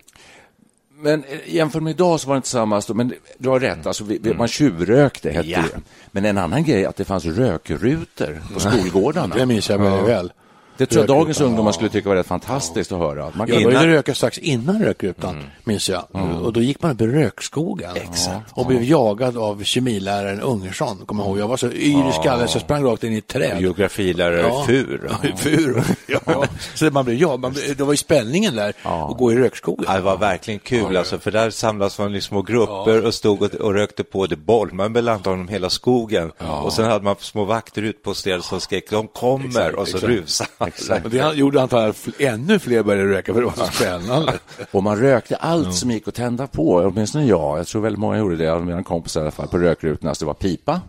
Men 1.00 1.24
eh, 1.24 1.56
jämfört 1.56 1.83
med 1.83 1.92
idag 1.92 2.19
så 2.19 2.27
var 2.27 2.36
det 2.36 2.38
inte 2.38 2.48
samma, 2.50 2.81
men 2.94 3.13
du 3.38 3.50
har 3.50 3.60
rätt, 3.60 3.86
alltså, 3.86 4.03
vi, 4.03 4.19
vi, 4.21 4.33
man 4.33 4.48
tjuvrökte 4.48 5.30
hette 5.31 5.50
Ja. 5.50 5.62
det. 5.62 5.81
Men 6.12 6.25
en 6.25 6.38
annan 6.38 6.63
grej 6.63 6.86
att 6.86 6.95
det 6.95 7.06
fanns 7.06 7.25
rökrutor 7.25 8.42
på 8.53 8.60
skolgårdarna. 8.60 9.36
Det 9.36 9.45
minns 9.45 9.69
jag 9.69 9.77
väldigt 9.77 10.07
väl. 10.07 10.31
Det 10.77 10.85
tror 10.85 11.01
jag 11.01 11.07
dagens 11.07 11.41
ungdomar 11.41 11.69
ja. 11.69 11.74
skulle 11.74 11.89
tycka 11.89 12.09
var 12.09 12.15
rätt 12.15 12.27
fantastiskt 12.27 12.91
att 12.91 12.97
höra. 12.97 13.25
Att 13.25 13.35
man 13.35 13.47
Jag 13.47 13.57
kan- 13.57 13.63
började 13.63 13.88
röka 13.88 14.15
strax 14.15 14.38
innan 14.38 14.83
rökrutan, 14.83 15.44
minns 15.63 15.89
jag. 15.89 16.03
Och 16.44 16.53
då 16.53 16.62
gick 16.62 16.81
man 16.81 16.91
upp 16.91 17.01
i 17.01 17.07
rökskogen. 17.07 17.89
Och 18.51 18.65
blev 18.65 18.83
jagad 18.83 19.38
av 19.38 19.63
kemiläraren 19.63 20.41
Ungersson, 20.41 20.97
kommer 21.06 21.24
jag 21.24 21.29
ihåg. 21.29 21.39
Jag 21.39 21.47
var 21.47 21.57
så 21.57 21.68
yr 21.68 22.09
i 22.09 22.12
skallen 22.21 22.48
så 22.48 22.55
jag 22.55 22.62
sprang 22.62 22.84
rakt 22.84 23.03
in 23.03 23.13
i 23.13 23.17
ett 23.17 23.27
träd. 23.27 23.62
Geografilärare 23.62 24.39
Ja. 24.41 24.63
Fur. 24.67 25.12
Fur. 25.38 25.84
Ja. 26.07 26.46
Så 26.74 26.86
man 26.86 27.05
blev, 27.05 27.17
ja, 27.17 27.38
man 27.38 27.51
blev, 27.53 27.77
det 27.77 27.84
var 27.84 27.93
ju 27.93 27.98
spänningen 27.98 28.55
där, 28.55 28.74
att 28.84 29.17
gå 29.17 29.31
i 29.31 29.36
rökskogen. 29.36 29.86
Ja, 29.88 29.93
det 29.96 30.01
var 30.01 30.17
verkligen 30.17 30.60
kul, 30.60 30.98
alltså, 30.98 31.19
för 31.19 31.31
där 31.31 31.50
samlas 31.50 32.00
man 32.00 32.15
i 32.15 32.22
små 32.22 32.41
grupper 32.41 33.05
och 33.05 33.13
stod 33.13 33.41
och, 33.41 33.53
och 33.55 33.74
rökte 33.74 34.03
på 34.03 34.25
det. 34.25 34.36
Bollman 34.36 34.93
belantade 34.93 35.29
honom 35.29 35.48
hela 35.48 35.69
skogen. 35.69 36.31
Och 36.63 36.74
sen 36.74 36.86
hade 36.86 37.03
man 37.03 37.15
små 37.19 37.46
vakter 37.46 37.81
utposterade 37.81 38.43
som 38.43 38.62
skrek 38.62 38.89
de 38.89 39.07
kommer 39.07 39.75
och 39.75 39.88
så 39.88 39.98
exakt. 39.98 40.13
rusade 40.13 40.50
alla. 40.89 41.03
Och 41.03 41.09
det 41.09 41.33
gjorde 41.33 41.62
antagligen 41.62 41.89
att 41.89 42.21
ännu 42.21 42.59
fler 42.59 42.83
började 42.83 43.09
röka 43.09 43.33
för 43.33 43.39
det 43.41 43.45
var 43.45 43.53
så 43.53 43.71
spännande. 43.71 44.33
Och 44.71 44.83
man 44.83 45.00
rökte 45.00 45.36
allt 45.36 45.74
som 45.75 45.91
gick 45.91 46.07
att 46.07 46.15
tända 46.15 46.47
på, 46.47 46.75
åtminstone 46.75 47.25
jag. 47.25 47.59
Jag 47.59 47.67
tror 47.67 47.81
väldigt 47.81 48.00
många 48.00 48.17
gjorde 48.17 48.36
det, 48.36 48.59
mina 48.59 48.83
kompisar 48.83 49.21
i 49.21 49.24
alla 49.24 49.31
fall, 49.31 49.47
på 49.47 49.57
rökrutorna. 49.57 50.15
Så 50.15 50.25
det 50.25 50.27
var 50.27 50.33
pipa, 50.33 50.81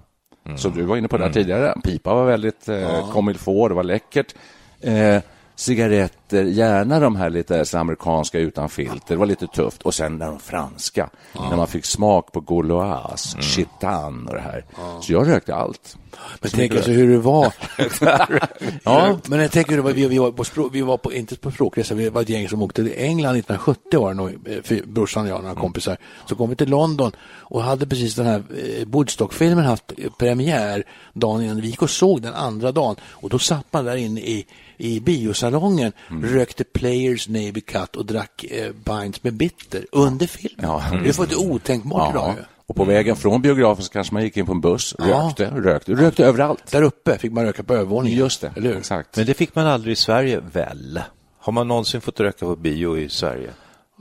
som 0.57 0.73
du 0.73 0.83
var 0.83 0.97
inne 0.97 1.09
på 1.09 1.17
där 1.17 1.31
tidigare. 1.31 1.75
Pipa 1.85 2.15
var 2.15 2.25
väldigt 2.25 2.69
eh, 2.69 3.11
comme 3.13 3.31
il 3.31 3.39
faut, 3.39 3.69
det 3.69 3.75
var 3.75 3.83
läckert. 3.83 4.35
Eh, 4.81 5.23
cigaretter, 5.59 6.45
gärna 6.45 7.01
de 7.01 7.17
här 7.17 7.31
lite 7.31 7.65
så 7.65 7.79
amerikanska 7.79 8.39
utan 8.39 8.69
filter. 8.69 9.15
Det 9.15 9.17
var 9.17 9.27
lite 9.27 9.47
tufft. 9.47 9.83
Och 9.83 9.95
sen 9.95 10.19
de 10.19 10.39
franska, 10.39 11.11
när 11.33 11.57
man 11.57 11.67
fick 11.67 11.85
smak 11.85 12.33
på 12.33 12.41
Gauloise, 12.41 13.43
Chitan 13.43 14.29
och 14.29 14.35
det 14.35 14.41
här. 14.41 14.65
Så 15.01 15.13
jag 15.13 15.29
rökte 15.29 15.55
allt. 15.55 15.97
Men 16.41 16.51
tänk 16.51 16.75
alltså 16.75 16.91
hur 16.91 17.09
det 17.09 17.19
var. 17.19 17.53
ja, 18.85 19.19
men 19.27 19.41
jag 19.41 19.53
tänker 19.53 19.71
hur 19.71 19.77
det 19.77 19.83
var, 19.83 19.93
vi, 19.93 20.09
vi 20.09 20.19
var 20.19 20.33
på, 20.33 20.45
språk, 20.45 20.71
vi 20.75 20.81
var 20.81 20.97
på, 20.97 21.13
inte 21.13 21.37
på 21.37 21.51
språkresa, 21.51 21.95
vi 21.95 22.09
var 22.09 22.23
ett 22.23 22.29
gäng 22.29 22.49
som 22.49 22.63
åkte 22.63 22.83
till 22.83 22.95
England 22.97 23.37
1970 23.37 24.01
var 24.01 24.09
det 24.09 24.15
nog, 24.15 24.31
eh, 24.47 24.85
brorsan 24.85 25.23
och 25.23 25.29
jag 25.29 25.37
och 25.37 25.43
några 25.43 25.61
kompisar. 25.61 25.97
Så 26.27 26.35
kom 26.35 26.51
vi 26.51 26.57
till 26.57 26.71
London 26.71 27.13
och 27.37 27.63
hade 27.63 27.87
precis 27.87 28.15
den 28.15 28.27
här 28.27 28.43
eh, 28.57 28.87
Woodstock-filmen 28.87 29.65
haft 29.65 29.93
premiär 30.19 30.85
dagen 31.13 31.43
innan. 31.43 31.61
Vi 31.61 31.69
gick 31.69 31.83
och 31.83 31.91
såg 31.91 32.23
den 32.23 32.35
andra 32.35 32.73
dagen 32.73 32.97
och 33.03 33.29
då 33.29 33.39
satt 33.39 33.73
man 33.73 33.85
där 33.85 33.97
inne 33.97 34.21
i 34.21 34.47
i 34.79 35.01
biosalongen, 35.01 35.93
rökte 36.23 36.65
Players 36.65 37.29
Navy 37.29 37.61
Cut 37.61 37.97
och 37.97 38.07
drack 38.07 38.45
eh, 38.51 38.73
pints 38.73 39.23
med 39.23 39.35
bitter 39.35 39.87
under 39.93 40.27
filmen. 40.27 40.71
Ja. 40.71 40.85
Det 41.03 41.19
är 41.19 41.23
ett 41.23 41.37
otänkbart 41.37 42.15
idag. 42.15 42.35
Och 42.67 42.77
på 42.77 42.85
vägen 42.85 43.17
från 43.17 43.43
biografen 43.43 43.85
så 43.85 43.93
kanske 43.93 44.15
man 44.15 44.23
gick 44.23 44.37
in 44.37 44.47
på 44.47 44.53
en 44.53 44.61
buss, 44.61 44.95
rökte, 44.99 45.51
rökte, 45.51 45.93
rökte 45.93 46.25
överallt. 46.25 46.71
Där 46.71 46.83
uppe 46.83 47.19
fick 47.19 47.33
man 47.33 47.45
röka 47.45 47.63
på 47.63 47.75
övervåningen. 47.75 48.19
Just 48.19 48.41
det, 48.41 48.77
exakt. 48.79 49.17
Men 49.17 49.27
det 49.27 49.35
fick 49.35 49.55
man 49.55 49.67
aldrig 49.67 49.93
i 49.93 49.97
Sverige, 49.97 50.41
väl? 50.53 51.01
Har 51.39 51.53
man 51.53 51.69
någonsin 51.69 52.01
fått 52.01 52.21
röka 52.21 52.47
på 52.47 52.57
bio 52.57 52.99
i 52.99 53.09
Sverige? 53.09 53.51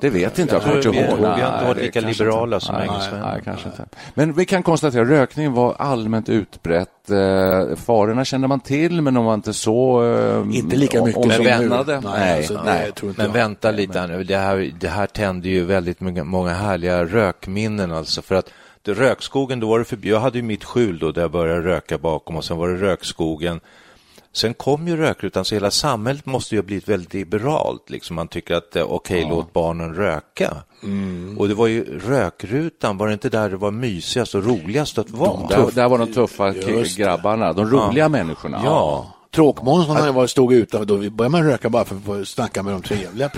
Det 0.01 0.09
vet 0.09 0.39
inte 0.39 0.55
jag. 0.55 0.61
kommer 0.63 0.75
vi- 0.81 0.87
inte 0.87 0.99
ihåg. 0.99 1.17
vi 1.19 1.25
har 1.25 1.53
inte 1.53 1.65
varit 1.67 1.77
lika 1.81 1.99
liberala 2.01 2.55
inte. 2.55 2.65
som 2.65 2.75
engelsmännen. 2.75 3.27
Nej, 3.33 3.41
kanske 3.45 3.69
inte. 3.69 3.85
Men 4.13 4.33
vi 4.33 4.45
kan 4.45 4.63
konstatera 4.63 5.01
att 5.01 5.07
rökning 5.09 5.53
var 5.53 5.75
allmänt 5.79 6.29
utbrett. 6.29 7.09
Eh, 7.09 7.75
farorna 7.75 8.25
kände 8.25 8.47
man 8.47 8.59
till, 8.59 9.01
men 9.01 9.13
de 9.13 9.25
var 9.25 9.33
inte 9.33 9.53
så... 9.53 10.03
Eh, 10.15 10.57
Inte 10.57 10.75
lika 10.75 11.03
mycket 11.03 11.17
om, 11.25 11.31
som 11.31 11.43
nu. 11.43 11.69
Nej, 11.69 11.99
Nej, 12.03 12.37
alltså, 12.37 12.53
det 12.53 12.59
nej. 12.65 12.91
Men 13.01 13.25
jag. 13.25 13.33
vänta 13.33 13.71
lite 13.71 13.99
här 13.99 14.07
nu. 14.07 14.23
Det 14.23 14.37
här, 14.37 14.71
det 14.79 14.87
här 14.87 15.07
tänder 15.07 15.49
ju 15.49 15.65
väldigt 15.65 15.99
många, 16.01 16.23
många 16.23 16.53
härliga 16.53 17.05
rökminnen 17.05 17.91
alltså. 17.91 18.21
För 18.21 18.35
att 18.35 18.49
det, 18.81 18.93
rökskogen, 18.93 19.59
då 19.59 19.67
var 19.69 19.79
det 19.79 19.85
förbjudet. 19.85 20.15
Jag 20.15 20.19
hade 20.21 20.37
ju 20.37 20.43
mitt 20.43 20.63
skjul 20.63 20.99
då 20.99 21.11
där 21.11 21.21
jag 21.21 21.31
började 21.31 21.61
röka 21.61 21.97
bakom 21.97 22.35
och 22.35 22.43
sen 22.45 22.57
var 22.57 22.69
det 22.69 22.75
rökskogen. 22.75 23.59
Sen 24.37 24.53
kom 24.53 24.87
ju 24.87 24.97
rökrutan, 24.97 25.45
så 25.45 25.55
hela 25.55 25.71
samhället 25.71 26.25
måste 26.25 26.55
ju 26.55 26.61
ha 26.61 26.65
blivit 26.65 26.89
väldigt 26.89 27.13
liberalt. 27.13 27.89
Liksom 27.89 28.15
man 28.15 28.27
tycker 28.27 28.55
att 28.55 28.75
eh, 28.75 28.83
okej, 28.83 29.27
låt 29.29 29.53
barnen 29.53 29.95
röka. 29.95 30.57
Och 31.37 31.47
det 31.47 31.53
var 31.53 31.67
ju 31.67 31.99
rökrutan, 31.99 32.97
var 32.97 33.07
det 33.07 33.13
inte 33.13 33.29
där 33.29 33.49
det 33.49 33.57
var 33.57 33.71
mysigast 33.71 34.35
och 34.35 34.45
roligast 34.45 34.97
att 34.97 35.09
vara? 35.09 35.47
Där, 35.47 35.71
där 35.71 35.89
var 35.89 35.97
de 35.97 36.13
tuffa 36.13 36.53
grabbarna, 36.97 37.53
de 37.53 37.69
roliga 37.69 38.09
människorna. 38.09 38.61
Ja. 38.63 39.13
Tråkmånsarna 39.41 40.11
var 40.11 40.27
stod 40.27 40.53
utanför, 40.53 40.85
då 40.85 40.97
började 40.97 41.29
man 41.29 41.43
röka 41.43 41.69
bara 41.69 41.85
för 41.85 41.95
att 41.95 42.03
få 42.03 42.25
snacka 42.25 42.63
med 42.63 42.73
de 42.73 42.81
trevliga, 42.81 43.29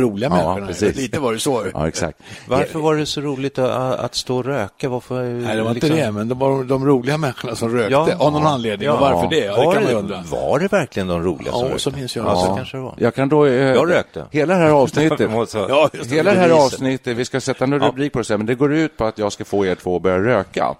roliga 0.00 0.28
Ja, 0.28 0.36
människorna. 0.36 0.66
precis. 0.66 0.96
Lite 0.96 1.20
var 1.20 1.32
det 1.32 1.38
så. 1.38 1.64
Ja, 1.74 1.88
exakt. 1.88 2.18
Varför 2.48 2.78
var 2.78 2.96
det 2.96 3.06
så 3.06 3.20
roligt 3.20 3.58
att, 3.58 4.00
att 4.00 4.14
stå 4.14 4.36
och 4.36 4.44
röka? 4.44 4.88
Varför, 4.88 5.22
Nej, 5.22 5.56
det 5.56 5.62
var 5.62 5.70
inte 5.70 5.86
liksom- 5.86 6.04
det, 6.06 6.12
men 6.12 6.28
det 6.28 6.34
var 6.34 6.64
de 6.64 6.86
roliga 6.86 7.18
människorna 7.18 7.54
som 7.56 7.76
rökte 7.76 8.16
av 8.16 8.32
någon 8.32 8.46
anledning. 8.46 8.90
Och 8.90 8.98
varför 9.00 9.30
det? 9.30 9.36
Ja, 9.44 9.56
det 9.60 9.64
var, 9.66 9.74
kan 9.74 9.84
man 9.84 9.92
undra. 9.94 10.22
var 10.30 10.58
det 10.58 10.72
verkligen 10.72 11.06
de 11.08 11.22
roliga 11.22 11.52
som 11.52 11.60
Ja, 11.60 11.66
rökte? 11.66 11.78
så 11.82 11.90
minns 11.90 12.16
jag 12.16 12.26
Ja, 12.26 12.36
så 12.36 12.54
kanske 12.56 12.76
det 12.76 12.82
var. 12.82 12.94
Jag 12.98 13.14
kan 13.14 13.28
då... 13.28 13.46
Eh, 13.46 13.52
Jag 13.54 13.90
rökte. 13.90 14.24
Hela 14.30 14.54
det 14.54 14.60
här 14.60 14.70
avsnittet. 14.70 15.20
Ja. 15.54 15.90
Hela 16.10 16.32
det 16.32 16.38
här 16.38 16.50
avsnittet, 16.50 17.16
vi 17.16 17.24
ska 17.24 17.40
sätta 17.40 17.64
en 17.64 17.80
rubrik 17.80 18.12
på 18.12 18.18
det 18.18 18.24
sen, 18.24 18.38
men 18.38 18.46
det 18.46 18.54
går 18.54 18.72
ut 18.74 18.96
på 18.96 19.04
att 19.04 19.18
jag 19.18 19.32
ska 19.32 19.44
få 19.44 19.66
er 19.66 19.74
två 19.74 19.96
att 19.96 20.02
börja 20.02 20.18
röka. 20.18 20.74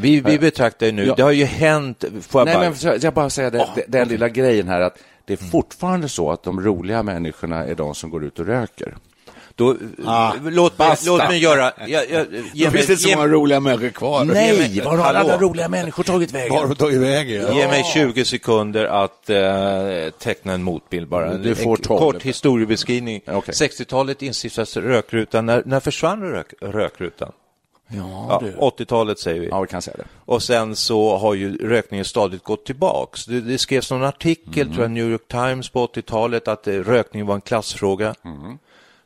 Vi, 0.00 0.20
vi 0.20 0.38
betraktar 0.38 0.86
ju 0.86 0.92
nu, 0.92 1.06
Ja. 1.06 1.14
det 1.14 1.22
har 1.22 1.32
ju 1.32 1.44
hänt, 1.44 2.04
får 2.28 2.40
jag 2.40 2.46
Nej, 2.46 2.70
bara... 2.70 2.92
men 2.92 3.00
jag 3.00 3.14
bara 3.14 3.30
säga 3.30 3.50
det, 3.50 3.68
det, 3.74 3.84
den 3.88 4.08
lilla 4.08 4.28
grejen 4.28 4.68
här 4.68 4.80
att 4.80 4.98
det 5.24 5.32
är 5.32 5.50
fortfarande 5.50 6.08
så 6.08 6.30
att 6.30 6.42
de 6.42 6.60
roliga 6.60 7.02
människorna 7.02 7.64
är 7.64 7.74
de 7.74 7.94
som 7.94 8.10
går 8.10 8.24
ut 8.24 8.38
och 8.38 8.46
röker. 8.46 8.96
Då, 9.54 9.76
låt, 10.42 10.78
mig, 10.78 10.96
låt 11.06 11.28
mig 11.28 11.38
göra... 11.38 11.72
Jag, 11.86 12.10
jag, 12.10 12.26
ge 12.54 12.64
Då 12.64 12.70
mig, 12.70 12.70
finns 12.70 12.86
det 12.86 12.92
inte 12.92 12.96
så 12.96 13.08
ge, 13.08 13.16
många 13.16 13.28
roliga 13.28 13.60
människor 13.60 13.88
kvar. 13.88 14.24
Nej, 14.24 14.80
var 14.84 14.96
har 14.96 15.14
alla 15.14 15.38
roliga 15.38 15.68
människor 15.68 16.02
tagit 16.02 16.32
vägen? 16.32 16.52
Var 16.52 16.60
har 16.60 16.68
de 16.68 16.74
tagit 16.74 17.00
vägen? 17.00 17.42
Ja. 17.42 17.54
ge 17.54 17.68
mig 17.68 17.84
20 17.94 18.24
sekunder 18.24 18.84
att 18.84 19.30
eh, 19.30 19.38
teckna 20.18 20.52
en 20.52 20.62
motbild 20.62 21.08
bara. 21.08 21.34
Du 21.34 21.54
får 21.54 21.76
en 21.76 21.82
12. 21.82 21.98
kort 21.98 22.22
historiebeskrivning. 22.22 23.20
Okej. 23.26 23.54
60-talet 23.54 24.22
instiftades 24.22 24.76
rökrutan. 24.76 25.46
När, 25.46 25.62
när 25.66 25.80
försvann 25.80 26.22
rök, 26.22 26.54
rökrutan? 26.60 27.32
Ja, 27.88 28.26
Ja, 28.28 28.40
du. 28.42 28.52
80-talet 28.84 29.18
säger 29.18 29.40
vi. 29.40 29.48
Ja, 29.48 29.60
vi 29.60 29.66
kan 29.68 29.82
säga 29.82 29.96
det. 29.96 30.04
Och 30.24 30.42
sen 30.42 30.76
så 30.76 31.16
har 31.16 31.34
ju 31.34 31.56
rökningen 31.56 32.04
stadigt 32.04 32.44
gått 32.44 32.66
tillbaks. 32.66 33.26
Det, 33.26 33.40
det 33.40 33.58
skrevs 33.58 33.90
någon 33.90 34.04
artikel, 34.04 34.62
Mm. 34.62 34.74
tror 34.74 34.84
jag, 34.84 34.90
New 34.90 35.10
York 35.10 35.28
Times 35.28 35.68
på 35.70 35.86
80-talet, 35.86 36.48
att 36.48 36.66
eh, 36.66 36.72
rökning 36.74 37.26
var 37.26 37.34
en 37.34 37.40
klassfråga. 37.40 38.14
Mm. 38.24 38.58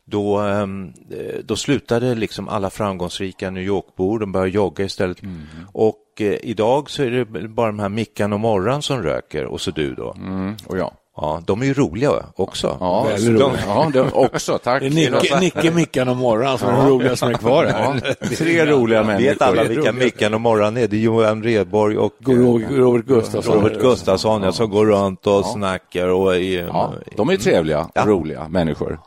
Då, 0.05 0.39
ehm, 0.39 0.93
eh, 1.11 1.39
då 1.45 1.57
slutade 1.57 2.15
liksom 2.15 2.49
alla 2.49 2.71
framgångsrika 2.71 3.51
New 3.51 3.63
York-bor, 3.63 4.19
de 4.19 4.33
började 4.33 4.51
jogga 4.51 4.85
istället. 4.85 5.23
Mm. 5.23 5.43
Och 5.73 5.99
eh, 6.21 6.27
idag 6.43 6.91
så 6.91 7.03
är 7.03 7.11
det 7.11 7.25
bara 7.49 7.67
de 7.67 7.79
här 7.79 7.89
Mickan 7.89 8.33
och 8.33 8.41
Morran 8.41 8.83
som 8.83 9.03
röker, 9.03 9.45
och 9.45 9.61
så 9.61 9.71
du 9.71 9.95
då. 9.95 10.13
Mm, 10.17 10.57
och 10.67 10.79
ja. 10.79 10.93
Ja, 11.17 11.43
de 11.47 11.63
är 11.63 11.67
ju 11.67 11.75
roliga 11.75 12.13
också. 12.37 12.77
Ja, 12.81 13.09
de, 13.17 13.29
roliga. 13.29 13.61
ja 13.67 13.91
det 13.93 14.01
också, 14.13 14.59
tack. 14.59 14.81
Det 14.81 14.87
är 14.87 14.91
Nicke, 14.91 15.41
Nicke, 15.41 15.71
Mickan 15.71 16.09
och 16.09 16.17
Morran 16.17 16.59
som 16.59 16.69
är 16.69 16.73
de 16.77 16.89
roliga 16.89 17.17
som 17.17 17.29
är 17.29 17.35
kvar 17.35 17.65
här. 17.67 18.01
Ja, 18.21 18.27
tre 18.37 18.67
roliga 18.67 19.03
människor. 19.03 19.29
Vet 19.31 19.43
alla 19.43 19.65
vilka 19.65 19.93
Mickan 19.93 20.35
och 20.35 20.41
Morran 20.41 20.77
är? 20.77 20.89
Det 20.89 20.97
är 20.97 21.01
Johan 21.01 21.43
Rheborg 21.43 21.97
och 21.99 22.13
eh, 22.29 22.33
Robert 22.71 23.07
Gustafsson. 23.07 23.55
Robert 23.55 23.81
Gustafsson, 23.81 24.43
ja, 24.43 24.53
som 24.53 24.71
går 24.71 24.87
runt 24.87 25.27
och 25.27 25.47
snackar 25.47 26.09
och 26.09 26.37
är, 26.37 26.67
Ja, 26.67 26.95
de 27.17 27.29
är 27.29 27.37
trevliga, 27.37 27.89
roliga 27.95 28.49
människor. 28.49 29.01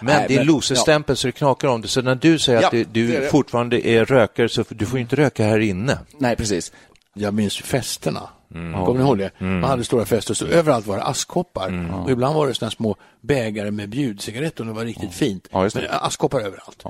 Men 0.00 0.16
Nej, 0.16 0.24
det 0.28 0.36
är 0.36 0.44
losestämpel 0.44 1.16
så 1.16 1.26
det 1.28 1.32
knakar 1.32 1.68
om 1.68 1.80
det. 1.82 1.88
Så 1.88 2.02
när 2.02 2.14
du 2.14 2.38
säger 2.38 2.60
Ja, 2.60 2.66
att 2.66 2.72
du, 2.72 2.84
du 2.84 3.06
det 3.06 3.16
är 3.16 3.20
det. 3.20 3.28
fortfarande 3.28 3.86
är 3.88 4.04
rökare 4.04 4.48
så 4.48 4.64
du 4.68 4.86
får 4.86 4.98
inte 4.98 5.16
röka 5.16 5.44
här 5.44 5.58
inne. 5.58 5.98
Nej, 6.18 6.36
precis. 6.36 6.72
Jag 7.14 7.34
minns 7.34 7.60
ju 7.60 7.62
festerna. 7.62 8.20
Mm. 8.54 8.84
Kommer 8.84 9.00
ni 9.00 9.06
ihåg 9.06 9.18
det? 9.18 9.30
Man 9.38 9.64
hade 9.64 9.84
stora 9.84 10.04
fester, 10.04 10.34
så 10.34 10.46
överallt 10.46 10.86
var 10.86 10.96
det 10.96 11.02
askkoppar. 11.02 12.02
Och 12.04 12.10
ibland 12.10 12.34
var 12.34 12.46
det 12.46 12.54
såna 12.54 12.70
små 12.70 12.96
bägare 13.24 13.70
med 13.70 13.88
bjudcigaretter 13.88 14.60
och 14.60 14.66
det 14.66 14.72
var 14.72 14.84
riktigt 14.84 15.12
fint. 15.14 15.48
Ja, 15.52 15.62
just 15.64 15.76
det. 15.76 15.82
Men 15.82 15.90
askkoppar 16.00 16.40
överallt. 16.40 16.84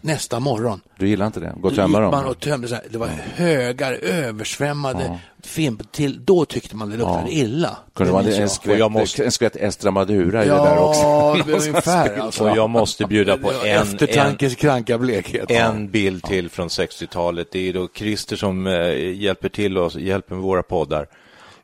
Nästa 0.00 0.40
morgon, 0.40 0.80
Du 0.98 1.08
gillar 1.08 1.26
inte 1.26 1.40
det? 1.40 1.54
Gå 1.60 1.68
och 1.68 1.74
tömma 1.74 2.00
man 2.00 2.12
dem? 2.12 2.24
och 2.30 2.40
tömde 2.40 2.68
så 2.68 2.74
här, 2.74 2.84
det 2.90 2.98
var 2.98 3.06
högar, 3.34 3.92
översvämmade 3.92 5.18
fimp 5.42 5.92
till, 5.92 6.24
då 6.24 6.44
tyckte 6.44 6.76
man 6.76 6.90
det 6.90 6.96
luktade 6.96 7.32
illa. 7.34 7.76
Kunde 7.94 8.12
man 8.12 8.26
en 8.26 8.40
jag. 8.40 8.50
skvätt, 8.50 8.92
måste- 8.92 9.24
en 9.24 9.32
skvätt 9.32 9.56
Estra 9.56 9.90
Madura 9.90 10.44
i 10.44 10.48
det 10.48 10.54
där 10.54 10.78
också? 10.78 11.00
Ja, 11.02 11.36
ungefär 11.48 12.18
alltså. 12.18 12.48
Och 12.50 12.56
jag 12.56 12.70
måste 12.70 13.04
bjuda 13.06 13.36
på 13.38 13.50
en, 13.64 13.70
en, 13.70 13.82
Eftertankens 13.82 14.54
kranka 14.54 14.98
blekhet. 14.98 15.50
en 15.50 15.90
bild 15.90 16.24
till 16.24 16.48
från 16.50 16.68
60-talet. 16.68 17.48
Det 17.52 17.68
är 17.68 17.72
då 17.72 17.88
Christer 17.94 18.36
som 18.36 18.66
eh, 18.66 19.12
hjälper 19.14 19.48
till 19.48 19.78
oss, 19.78 19.94
hjälper 19.96 20.34
med 20.34 20.42
våra 20.44 20.62
poddar. 20.62 21.06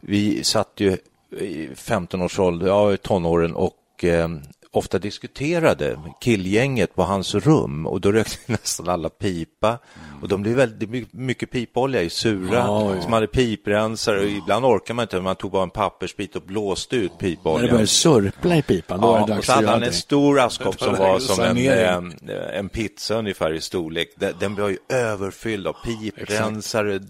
Vi 0.00 0.44
satt 0.44 0.72
ju 0.76 0.96
i 1.40 1.68
15 1.74 2.22
års 2.22 2.38
ålder, 2.38 2.66
ja 2.66 2.96
tonåren 2.96 3.54
och 3.54 3.72
eh, 4.04 4.28
ofta 4.70 4.98
diskuterade 4.98 5.98
killgänget 6.20 6.94
på 6.94 7.02
hans 7.02 7.34
rum 7.34 7.86
och 7.86 8.00
då 8.00 8.12
rökte 8.12 8.36
nästan 8.52 8.88
alla 8.88 9.08
pipa 9.08 9.78
och 10.22 10.28
de 10.28 10.42
blev 10.42 10.56
väldigt 10.56 10.90
my- 10.90 11.06
mycket 11.10 11.50
pipolja 11.50 12.02
i 12.02 12.10
sura 12.10 12.54
ja. 12.58 13.02
som 13.02 13.12
hade 13.12 13.26
piprensare 13.26 14.20
och 14.20 14.26
ibland 14.26 14.64
orkar 14.64 14.94
man 14.94 15.02
inte, 15.02 15.20
man 15.20 15.36
tog 15.36 15.50
bara 15.50 15.62
en 15.62 15.70
pappersbit 15.70 16.36
och 16.36 16.42
blåste 16.42 16.96
ut 16.96 17.12
När 17.12 17.18
det 17.28 17.36
pipoljan. 17.36 17.68
började 17.70 17.86
surpla 17.86 18.56
i 18.56 18.62
pipan, 18.62 19.00
då 19.00 19.06
var 19.06 19.12
Ja, 19.12 19.16
det 19.18 19.22
och 19.22 19.28
dags 19.28 19.46
så 19.46 19.52
att 19.52 19.56
hade 19.56 19.68
han 19.68 19.82
en 19.82 19.92
stor 19.92 20.40
askkopp 20.40 20.78
som 20.80 20.92
Det 20.92 20.98
var 20.98 21.08
var 21.12 21.18
som 21.18 21.44
en, 21.44 21.48
sanering. 21.56 22.28
eh, 22.28 22.58
en 22.58 22.68
pizza 22.68 23.14
ungefär 23.18 23.52
i 23.52 23.60
storlek. 23.60 24.08
Den, 24.40 24.54
var 24.54 24.68
ju 24.68 24.78
överfylld 24.88 25.66
av 25.66 25.76
piprensare, 25.84 27.00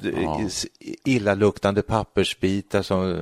illaluktande 1.04 1.82
pappersbitar 1.82 2.82
som 2.82 3.18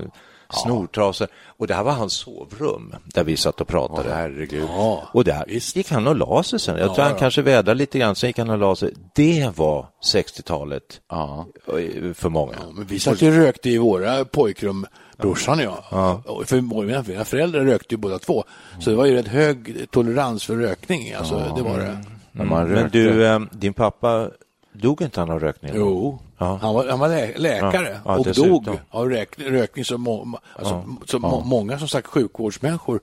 snortrasor. 0.52 1.28
Och 1.47 1.66
det 1.66 1.75
här 1.75 1.82
var 1.82 1.92
hans 1.92 2.12
sovrum 2.12 2.94
där 3.04 3.25
vi 3.25 3.37
satt 3.37 3.61
och 3.61 3.68
pratade. 3.68 4.09
Åh, 4.09 4.14
herregud. 4.14 4.68
Ja, 4.68 5.02
och 5.12 5.25
där 5.25 5.44
visst. 5.49 5.76
gick 5.76 5.90
han 5.90 6.06
och 6.06 6.16
la 6.16 6.42
sig 6.42 6.61
sen. 6.61 6.76
Jag 6.78 6.88
Ja, 6.88 6.94
tror 6.94 7.04
han 7.04 7.12
ja. 7.12 7.18
kanske 7.18 7.42
vädrade 7.42 7.75
lite 7.75 7.99
grann, 7.99 8.14
sen 8.14 8.28
gick 8.28 8.38
han 8.38 8.50
och 8.50 8.59
la 8.59 8.76
sig. 8.76 8.94
Det 9.14 9.50
var 9.56 9.87
60-talet 10.04 11.00
Ja. 11.11 11.47
eh, 11.66 12.12
för 12.14 12.28
många. 12.28 12.52
Ja, 12.52 12.73
men 12.73 12.85
vi 12.87 12.99
satt 13.00 13.23
ju 13.23 13.28
och 13.28 13.37
rökte 13.37 13.71
i 13.71 13.78
våra 13.78 14.25
pojkrum, 14.25 14.87
brorsan 15.18 15.59
och 15.59 15.64
jag. 15.90 16.23
Och 16.26 16.47
För 16.49 16.61
mina 16.61 17.02
mina 17.06 17.25
föräldrar 17.25 17.61
rökte 17.61 17.94
ju 17.94 17.99
båda 17.99 18.18
två. 18.18 18.44
Så 18.80 18.90
det 18.90 18.97
var 18.97 19.06
ju 19.06 19.14
rätt 19.14 19.28
hög 19.28 19.87
tolerans 19.90 20.44
för 20.44 20.56
rökning. 20.56 21.12
Alltså, 21.12 21.52
det 21.56 21.62
var 21.62 21.78
det. 21.78 21.99
Man 22.32 22.49
Men 22.49 22.68
rökte. 22.68 22.99
du, 22.99 23.26
eh, 23.26 23.40
din 23.52 23.75
pappa, 23.75 24.28
dog 24.73 25.02
inte 25.02 25.21
han 25.21 25.31
av 25.31 25.41
rökning? 25.41 25.73
Jo, 25.75 26.19
Ja. 26.38 26.59
han 26.62 26.75
var, 26.75 26.88
han 26.88 26.99
var 26.99 27.09
lä 27.09 27.33
läkare 27.37 27.88
Ja, 27.88 28.00
ja, 28.05 28.19
och 28.19 28.26
dog 28.35 28.69
av 28.91 29.11
rök 29.11 29.38
rökning. 29.38 29.85
Så, 29.85 29.99
må, 29.99 30.38
alltså, 30.57 30.85
så 31.07 31.19
må, 31.19 31.41
många 31.41 31.79
som 31.79 31.88
sagt 31.88 32.07
sjukvårdsmänniskor, 32.07 33.00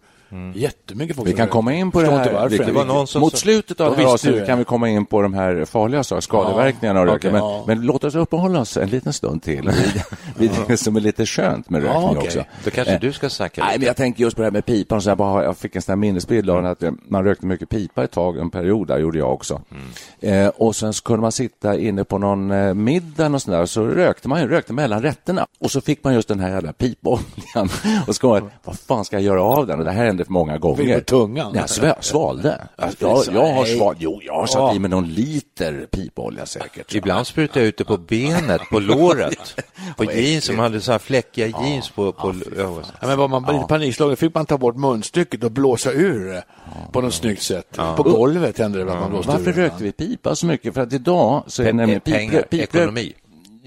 jättemycket 0.55 1.15
folk 1.15 1.27
Vi 1.29 1.33
kan 1.33 1.47
komma 1.47 1.73
in 1.73 1.91
på 1.91 2.01
det 2.01 2.11
här. 2.11 2.49
Det 2.49 2.71
var 2.71 2.85
någon 2.85 3.07
som 3.07 3.21
Mot 3.21 3.37
slutet 3.37 3.81
av 3.81 3.95
här 3.95 4.05
avsnittet 4.13 4.47
kan 4.47 4.57
vi 4.57 4.63
komma 4.65 4.89
in 4.89 5.05
på 5.05 5.21
de 5.21 5.33
här 5.33 5.65
farliga 5.65 6.03
sakerna, 6.03 6.21
skadeverkningarna 6.21 6.99
av 6.99 7.07
Ja, 7.07 7.13
röken. 7.13 7.29
okej, 7.29 7.41
Men, 7.41 7.51
ja. 7.51 7.63
men 7.67 7.81
låt 7.81 8.03
oss 8.03 8.15
uppehålla 8.15 8.59
oss 8.59 8.77
en 8.77 8.89
liten 8.89 9.13
stund 9.13 9.43
till 9.43 9.71
vid, 10.37 10.51
det 10.67 10.77
som 10.77 10.95
är 10.95 10.99
lite 10.99 11.25
skönt 11.25 11.69
med 11.69 11.83
rökning 11.83 12.03
okej. 12.09 12.17
också. 12.23 12.43
Då 12.63 12.69
kanske 12.71 12.93
Eh, 12.93 12.99
du 12.99 13.11
ska 13.11 13.29
snacka 13.29 13.63
Nej, 13.65 13.77
men 13.79 13.87
jag 13.87 13.95
tänker 13.95 14.21
just 14.21 14.35
på 14.35 14.41
det 14.41 14.45
här 14.45 14.51
med 14.51 14.65
pipan. 14.65 15.01
Så 15.01 15.09
jag, 15.09 15.17
bara, 15.17 15.43
jag 15.43 15.57
fick 15.57 15.75
en 15.75 15.81
sån 15.81 15.91
här 15.91 15.97
minnesbild 15.97 16.49
av 16.49 16.65
att 16.65 16.83
eh, 16.83 16.91
man 17.07 17.23
rökte 17.23 17.45
mycket 17.45 17.69
pipa 17.69 18.03
ett 18.03 18.11
tag, 18.11 18.37
en 18.37 18.49
period 18.49 18.87
där 18.87 18.97
gjorde 18.97 19.17
jag 19.19 19.33
också. 19.33 19.61
Eh, 20.19 20.47
och 20.47 20.75
sen 20.75 20.93
så 20.93 21.03
kunde 21.03 21.21
man 21.21 21.31
sitta 21.31 21.77
inne 21.77 22.03
på 22.03 22.17
någon 22.17 22.51
eh, 22.51 22.73
middag 22.73 23.27
och 23.33 23.41
sån 23.41 23.53
där, 23.53 23.65
så 23.65 23.85
rökte 23.87 24.27
man 24.27 24.41
ju, 24.41 24.47
rökte 24.47 24.73
mellan 24.73 25.01
rätterna. 25.01 25.45
Och 25.59 25.71
så 25.71 25.81
fick 25.81 26.03
man 26.03 26.13
just 26.13 26.27
den 26.27 26.39
här 26.39 26.49
jävla 26.49 26.73
pipoljan. 26.73 27.69
och 28.07 28.15
så 28.15 28.21
kom 28.21 28.33
jag, 28.33 28.49
vad 28.63 28.79
fan 28.79 29.05
ska 29.05 29.15
jag 29.15 29.23
göra 29.23 29.43
av 29.43 29.67
den? 29.67 29.79
Och 29.79 29.85
det 29.85 29.91
här 29.91 30.05
hände 30.19 30.29
hände 30.29 30.33
många 30.33 30.53
Fick 30.53 30.61
gånger. 30.61 30.99
på 30.99 31.05
tungan. 31.05 31.51
Nej, 31.53 31.63
jag 31.81 32.03
svalde. 32.03 32.67
Alltså, 32.75 33.05
jag, 33.31 33.35
jag 33.35 33.53
har 33.53 33.65
sval, 33.65 33.95
jo, 33.99 34.19
jag 34.23 34.33
har 34.33 34.47
satt 34.47 34.75
i 34.75 34.79
mig 34.79 34.89
någon 34.89 35.07
liter 35.07 35.87
pipolja 35.91 36.45
säkert. 36.45 36.95
Ibland 36.95 37.27
sprutade 37.27 37.59
jag 37.59 37.67
ut 37.67 37.77
det 37.77 37.85
på 37.85 37.97
benet, 37.97 38.61
på 38.71 38.79
låret, 38.79 39.55
på 39.97 40.03
jeans 40.03 40.45
som 40.45 40.59
hade 40.59 40.81
så 40.81 40.91
här 40.91 40.99
fläckiga 40.99 41.47
jeans 41.47 41.89
på... 41.89 42.11
på 42.11 42.35
ja. 42.57 42.81
Ja, 43.01 43.07
men 43.07 43.17
var 43.17 43.27
man 43.27 43.43
ja. 43.47 43.65
panikslagen 43.67 44.17
fick 44.17 44.35
man 44.35 44.45
ta 44.45 44.57
bort 44.57 44.75
munstycket 44.75 45.43
och 45.43 45.51
blåsa 45.51 45.91
ur 45.91 46.25
det 46.25 46.43
på 46.91 47.01
något 47.01 47.13
snyggt 47.13 47.41
sätt. 47.41 47.77
På 47.97 48.03
golvet 48.03 48.57
hände 48.57 48.83
det 48.85 48.91
att 48.93 48.99
man 48.99 49.09
blåste 49.09 49.31
Varför 49.31 49.51
ur 49.51 49.55
det. 49.55 49.61
rökte 49.61 49.83
vi 49.83 49.91
pipa 49.91 50.35
så 50.35 50.45
mycket? 50.45 50.73
För 50.73 50.81
att 50.81 50.93
idag 50.93 51.43
så 51.47 51.63
är 51.63 51.67
Pe- 51.67 51.73
nämligen 51.73 52.01
pengar, 52.01 52.45
ekonomi. 52.51 53.13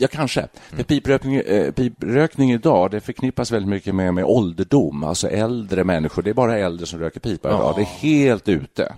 Ja, 0.02 0.08
kanske. 0.08 0.48
För 0.70 0.82
piprökning, 0.82 1.36
eh, 1.36 1.72
piprökning 1.72 2.52
idag 2.52 2.90
det 2.90 3.00
förknippas 3.00 3.50
väldigt 3.50 3.68
mycket 3.68 3.94
med, 3.94 4.14
med 4.14 4.24
ålderdom, 4.24 5.04
alltså 5.04 5.28
äldre 5.28 5.84
människor. 5.84 6.22
Det 6.22 6.30
är 6.30 6.34
bara 6.34 6.58
äldre 6.58 6.86
som 6.86 7.00
röker 7.00 7.20
pipa 7.20 7.48
idag. 7.48 7.74
Det 7.76 7.82
är 7.82 7.84
helt 7.84 8.48
ute. 8.48 8.94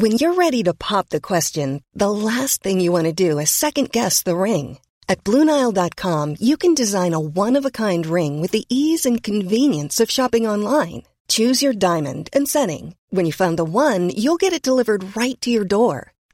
When 0.00 0.12
you're 0.12 0.34
ready 0.34 0.64
to 0.64 0.74
pop 0.74 1.08
the 1.08 1.20
question, 1.20 1.80
the 1.98 2.10
last 2.10 2.62
thing 2.62 2.84
you 2.84 3.02
want 3.02 3.16
to 3.16 3.30
do 3.30 3.40
is 3.40 3.50
second 3.50 3.90
guess 3.90 4.22
the 4.22 4.34
ring. 4.34 4.78
At 5.08 5.24
Bluenile.com, 5.24 6.36
you 6.40 6.56
can 6.56 6.74
design 6.74 7.14
a 7.14 7.20
one 7.20 7.58
of 7.58 7.66
a 7.66 7.70
kind 7.70 8.06
ring 8.06 8.42
with 8.42 8.52
the 8.52 8.64
ease 8.68 9.06
and 9.08 9.22
convenience 9.22 10.02
of 10.04 10.10
shopping 10.10 10.48
online. 10.48 11.02
Choose 11.28 11.66
your 11.66 11.78
diamond 11.78 12.28
and 12.36 12.48
setting. 12.48 12.94
When 13.10 13.26
you 13.26 13.32
find 13.32 13.56
the 13.56 13.64
one, 13.64 14.10
you'll 14.10 14.36
get 14.40 14.52
it 14.52 14.68
delivered 14.68 15.16
right 15.16 15.40
to 15.40 15.50
your 15.50 15.64
door. 15.64 16.12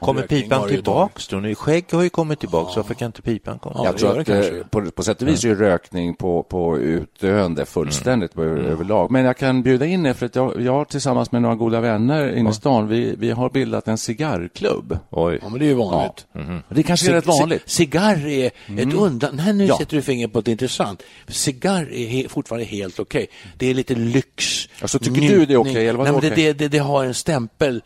Kommer 0.00 0.22
pipan 0.22 0.60
varje 0.60 0.74
tillbaks 0.74 1.28
då? 1.28 1.36
Nu, 1.36 1.54
Skägg 1.54 1.84
har 1.92 2.02
ju 2.02 2.08
kommit 2.10 2.40
tillbaks, 2.40 2.76
varför 2.76 2.94
kan 2.94 3.06
inte 3.06 3.22
pipan 3.22 3.58
komma? 3.58 3.74
Ja, 3.78 3.84
Jag 3.84 3.98
tror 3.98 4.18
att 4.20 4.28
eh, 4.28 4.66
på, 4.70 4.90
på 4.90 5.02
sätt 5.02 5.22
och 5.22 5.28
vis 5.28 5.44
är 5.44 5.54
rökning 5.54 6.14
på, 6.14 6.42
på 6.42 6.78
utdöende 6.78 7.64
fullständigt 7.66 8.34
på, 8.34 8.42
överlag. 8.42 9.10
Men 9.10 9.24
jag 9.24 9.36
kan 9.36 9.62
bjuda 9.62 9.86
in 9.86 10.06
er 10.06 10.12
för 10.12 10.26
att 10.26 10.36
jag, 10.36 10.60
jag 10.62 10.88
tillsammans 10.88 11.32
med 11.32 11.42
några 11.42 11.54
goda 11.54 11.80
vänner 11.80 12.36
inne 12.36 12.50
i 12.50 12.52
stan, 12.52 12.88
vi, 12.88 13.14
vi 13.18 13.30
har 13.30 13.50
bildat 13.50 13.88
en 13.88 13.98
cigarrklubb. 13.98 14.98
Oj. 15.10 15.38
Ja, 15.42 15.48
men 15.48 15.58
det 15.58 15.64
är 15.64 15.68
ju 15.68 15.74
vanligt. 15.74 16.26
Det 16.68 16.82
kanske 16.82 17.10
är 17.10 17.12
rätt 17.14 17.26
vanligt. 17.26 17.62
Ci- 17.62 17.68
Cigarr 17.70 18.26
är 18.26 18.46
ett 18.78 18.94
undan... 18.94 19.36
Nej, 19.36 19.52
nu 19.52 19.66
Ja. 19.66 19.78
sätter 19.78 19.96
du 19.96 20.02
fingret 20.02 20.32
på 20.32 20.38
något 20.38 20.48
intressant. 20.48 21.02
Cigarr 21.28 21.92
är 21.92 22.06
he, 22.08 22.28
fortfarande 22.28 22.64
helt 22.66 23.00
okej. 23.00 23.26
Det 23.56 23.66
är 23.70 23.74
lite 23.74 23.94
lyx. 23.94 24.68
Alltså, 24.80 24.98
tycker 24.98 25.20
du 25.20 25.46
det 25.46 25.52
är 25.54 25.56
okej, 25.58 25.88
eller 25.88 25.98
vadå 25.98 26.04
Nej, 26.04 26.12
men 26.12 26.20
det, 26.20 26.32
okej? 26.34 26.44
det, 26.44 26.52
det, 26.58 26.68
det 26.68 26.78
har 26.78 27.04
en 27.04 27.14
stämpel. 27.14 27.82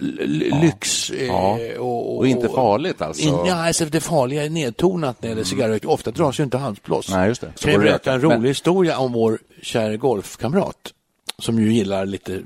L- 0.00 0.52
Lyx. 0.62 1.10
eh, 1.10 1.30
Ja. 1.46 1.80
Och, 1.80 2.16
Och 2.18 2.26
inte 2.26 2.48
farligt, 2.48 3.02
alltså? 3.02 3.22
In, 3.22 3.34
ja, 3.46 3.66
alltså 3.66 3.84
det 3.84 4.00
farliga 4.00 4.44
är 4.44 4.50
nedtonat 4.50 5.22
när 5.22 5.28
det 5.28 5.32
gäller 5.32 5.44
cigarrrök. 5.44 5.84
Ofta 5.84 6.10
dras 6.10 6.40
ju 6.40 6.44
inte 6.44 6.58
handplås. 6.58 7.10
Nej, 7.10 7.28
just 7.28 7.40
det. 7.40 7.52
Så 7.54 7.64
Kan 7.64 7.72
jag 7.72 7.80
berätta 7.82 8.12
en 8.12 8.20
rolig 8.20 8.36
Men- 8.38 8.44
historia 8.46 8.98
om 8.98 9.12
vår 9.12 9.38
kära 9.62 9.96
golfkamrat 9.96 10.92
som 11.38 11.58
ju 11.58 11.72
gillar 11.72 12.06
lite 12.06 12.40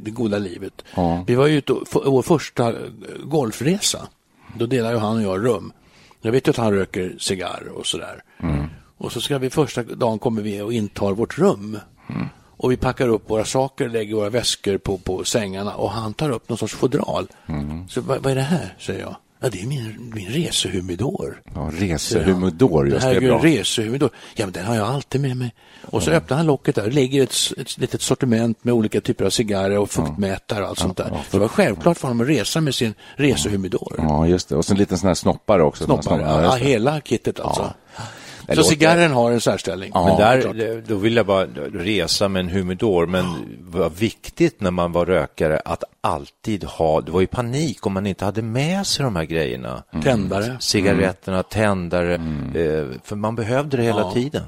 det, 0.00 0.10
goda 0.10 0.38
livet. 0.38 0.84
Ja. 0.94 1.24
Vi 1.26 1.34
var 1.34 1.46
ju 1.46 1.56
ute 1.58 1.72
vår 2.04 2.22
första 2.22 2.68
eh, 2.68 2.74
golfresa. 3.24 4.08
Då 4.58 4.66
delar 4.66 4.92
ju 4.92 4.98
han 4.98 5.16
och 5.16 5.22
jag 5.22 5.46
rum. 5.46 5.72
Jag 6.22 6.32
vet 6.32 6.46
ju 6.48 6.50
att 6.50 6.56
han 6.56 6.72
röker 6.72 7.14
cigarr 7.18 7.68
och 7.74 7.86
sådär. 7.86 8.22
Mm. 8.42 8.64
Och 8.98 9.12
så 9.12 9.20
ska 9.20 9.38
vi 9.38 9.50
första 9.50 9.82
dagen 9.82 10.18
kommer 10.18 10.42
vi 10.42 10.60
och 10.60 10.72
intar 10.72 11.12
vårt 11.12 11.38
rum. 11.38 11.78
Mm. 12.10 12.26
Och 12.62 12.72
vi 12.72 12.76
packar 12.76 13.08
upp 13.08 13.30
våra 13.30 13.44
saker, 13.44 13.88
lägger 13.88 14.14
våra 14.14 14.30
väskor 14.30 14.78
på, 14.78 14.98
på 14.98 15.24
sängarna 15.24 15.74
och 15.74 15.90
han 15.90 16.14
tar 16.14 16.30
upp 16.30 16.48
någon 16.48 16.58
sorts 16.58 16.74
fodral. 16.74 17.26
Mm. 17.46 17.88
Så 17.88 18.00
vad, 18.00 18.22
vad 18.22 18.32
är 18.32 18.36
det 18.36 18.42
här? 18.42 18.74
säger 18.78 19.00
jag. 19.00 19.16
Ja, 19.42 19.48
det 19.48 19.62
är 19.62 19.66
min, 19.66 20.12
min 20.14 20.28
resehumidor. 20.28 21.42
Ja, 21.54 21.70
resehumidor, 21.74 22.84
Det 22.84 22.90
just 22.90 23.02
här 23.02 23.10
det. 23.10 23.16
är 23.16 23.20
är 23.20 23.26
ju 23.26 23.32
en 23.32 23.42
resehumidor. 23.42 24.10
Ja, 24.34 24.46
men 24.46 24.52
den 24.52 24.64
har 24.66 24.74
jag 24.76 24.86
alltid 24.86 25.20
med 25.20 25.36
mig. 25.36 25.54
Och 25.90 26.02
så 26.02 26.10
öppnar 26.10 26.36
han 26.36 26.46
locket 26.46 26.74
där. 26.74 26.82
Det 26.84 26.90
ligger 26.90 27.22
ett, 27.22 27.34
ett 27.58 27.78
litet 27.78 28.02
sortiment 28.02 28.64
med 28.64 28.74
olika 28.74 29.00
typer 29.00 29.24
av 29.24 29.30
cigarrer 29.30 29.78
och 29.78 29.90
fuktmätare 29.90 30.62
och 30.62 30.68
allt 30.68 30.78
sånt 30.78 30.96
där. 30.96 31.08
Så 31.30 31.36
det 31.36 31.38
var 31.38 31.48
självklart 31.48 31.98
för 31.98 32.08
honom 32.08 32.20
att 32.20 32.28
resa 32.28 32.60
med 32.60 32.74
sin 32.74 32.94
resehumidor. 33.16 33.94
Ja, 33.98 34.26
just 34.26 34.48
det. 34.48 34.56
Och 34.56 34.64
så 34.64 34.72
en 34.72 34.78
liten 34.78 34.98
sån 34.98 35.06
här 35.06 35.14
snoppare 35.14 35.62
också. 35.62 35.84
Snoppar, 35.84 36.20
ja, 36.20 36.42
just 36.44 36.58
det. 36.58 36.64
hela 36.64 37.00
kittet 37.00 37.40
alltså. 37.40 37.72
Så 38.54 38.60
låter- 38.60 38.68
cigarren 38.70 39.12
har 39.12 39.30
en 39.32 39.40
särställning. 39.40 39.90
Men 39.94 40.02
Ja, 40.06 40.16
där, 40.18 40.40
klart. 40.40 40.56
då 40.88 40.96
vill 40.96 41.16
jag 41.16 41.26
bara 41.26 41.44
resa 41.72 42.28
med 42.28 42.40
en 42.40 42.48
humidor, 42.48 43.06
men 43.06 43.24
vad 43.60 43.96
viktigt 43.96 44.60
när 44.60 44.70
man 44.70 44.92
var 44.92 45.06
rökare 45.06 45.60
att 45.64 45.84
alltid 46.00 46.64
ha, 46.64 47.00
det 47.00 47.12
var 47.12 47.20
ju 47.20 47.26
panik 47.26 47.86
om 47.86 47.92
man 47.92 48.06
inte 48.06 48.24
hade 48.24 48.42
med 48.42 48.86
sig 48.86 49.04
de 49.04 49.16
här 49.16 49.24
grejerna. 49.24 49.82
Tändare. 50.04 50.56
Cigaretterna, 50.60 51.42
tändare, 51.42 52.14
eh, 52.14 52.98
för 53.04 53.16
man 53.16 53.34
behövde 53.36 53.76
det 53.76 53.82
hela 53.82 54.12
tiden. 54.12 54.42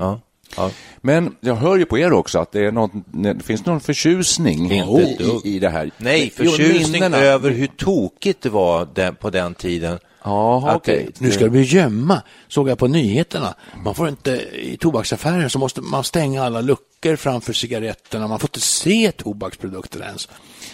Ja. 0.00 0.20
Ja. 0.56 0.70
Men 1.00 1.36
jag 1.40 1.54
hör 1.54 1.76
ju 1.76 1.84
på 1.84 1.98
er 1.98 2.12
också 2.12 2.38
att 2.38 2.52
det, 2.52 2.66
är 2.66 2.72
något, 2.72 2.90
det 3.06 3.40
finns 3.44 3.66
någon 3.66 3.80
förtjusning 3.80 4.72
i, 4.72 5.40
i, 5.44 5.58
det 5.58 5.68
här. 5.68 5.90
Nej, 5.98 6.32
Jo, 6.38 6.50
förtjusning 6.50 6.92
minnena. 6.92 7.16
över 7.16 7.50
hur 7.50 7.66
tokigt 7.66 8.42
det 8.42 8.48
var 8.48 8.88
den, 8.94 9.14
på 9.14 9.30
den 9.30 9.54
tiden. 9.54 9.98
Jaha, 10.24 10.70
Att 10.70 10.76
okej. 10.76 11.08
det- 11.12 11.20
Nu 11.24 11.30
ska 11.30 11.48
vi 11.48 11.62
gömma, 11.62 12.22
såg 12.48 12.68
jag 12.68 12.78
på 12.78 12.86
nyheterna. 12.86 13.54
Man 13.84 13.94
får 13.94 14.08
inte, 14.08 14.30
i 14.54 14.76
tobaksaffärer 14.80 15.48
så 15.48 15.58
måste 15.58 15.80
man 15.80 16.04
stänga 16.04 16.44
alla 16.44 16.60
luckor 16.60 17.16
framför 17.16 17.52
cigaretterna. 17.52 18.28
Man 18.28 18.38
får 18.38 18.48
inte 18.48 18.60
se 18.60 19.12
tobaksprodukter 19.12 20.00
ens. 20.02 20.28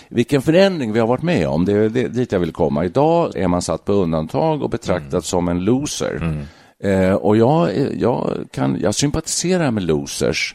Vilken 0.09 0.43
förändring 0.43 0.93
vi 0.93 1.01
har 1.01 1.07
varit 1.07 1.23
med 1.23 1.49
om, 1.49 1.65
det 1.65 1.73
är 1.73 1.89
dit 1.89 2.33
jag 2.33 2.41
vill 2.41 2.53
komma. 2.53 2.85
Idag 2.85 3.37
är 3.37 3.49
man 3.49 3.63
satt 3.63 3.85
på 3.85 3.93
undantag 3.93 4.63
och 4.63 4.71
betraktad 4.71 5.09
Mm. 5.13 5.23
som 5.23 5.49
en 5.49 5.59
loser. 5.65 6.47
Eh, 6.85 7.13
och 7.13 7.37
jag, 7.37 7.71
jag, 7.99 8.31
kan, 8.53 8.79
jag 8.81 8.95
sympatiserar 8.95 9.71
med 9.71 9.83
losers 9.83 10.55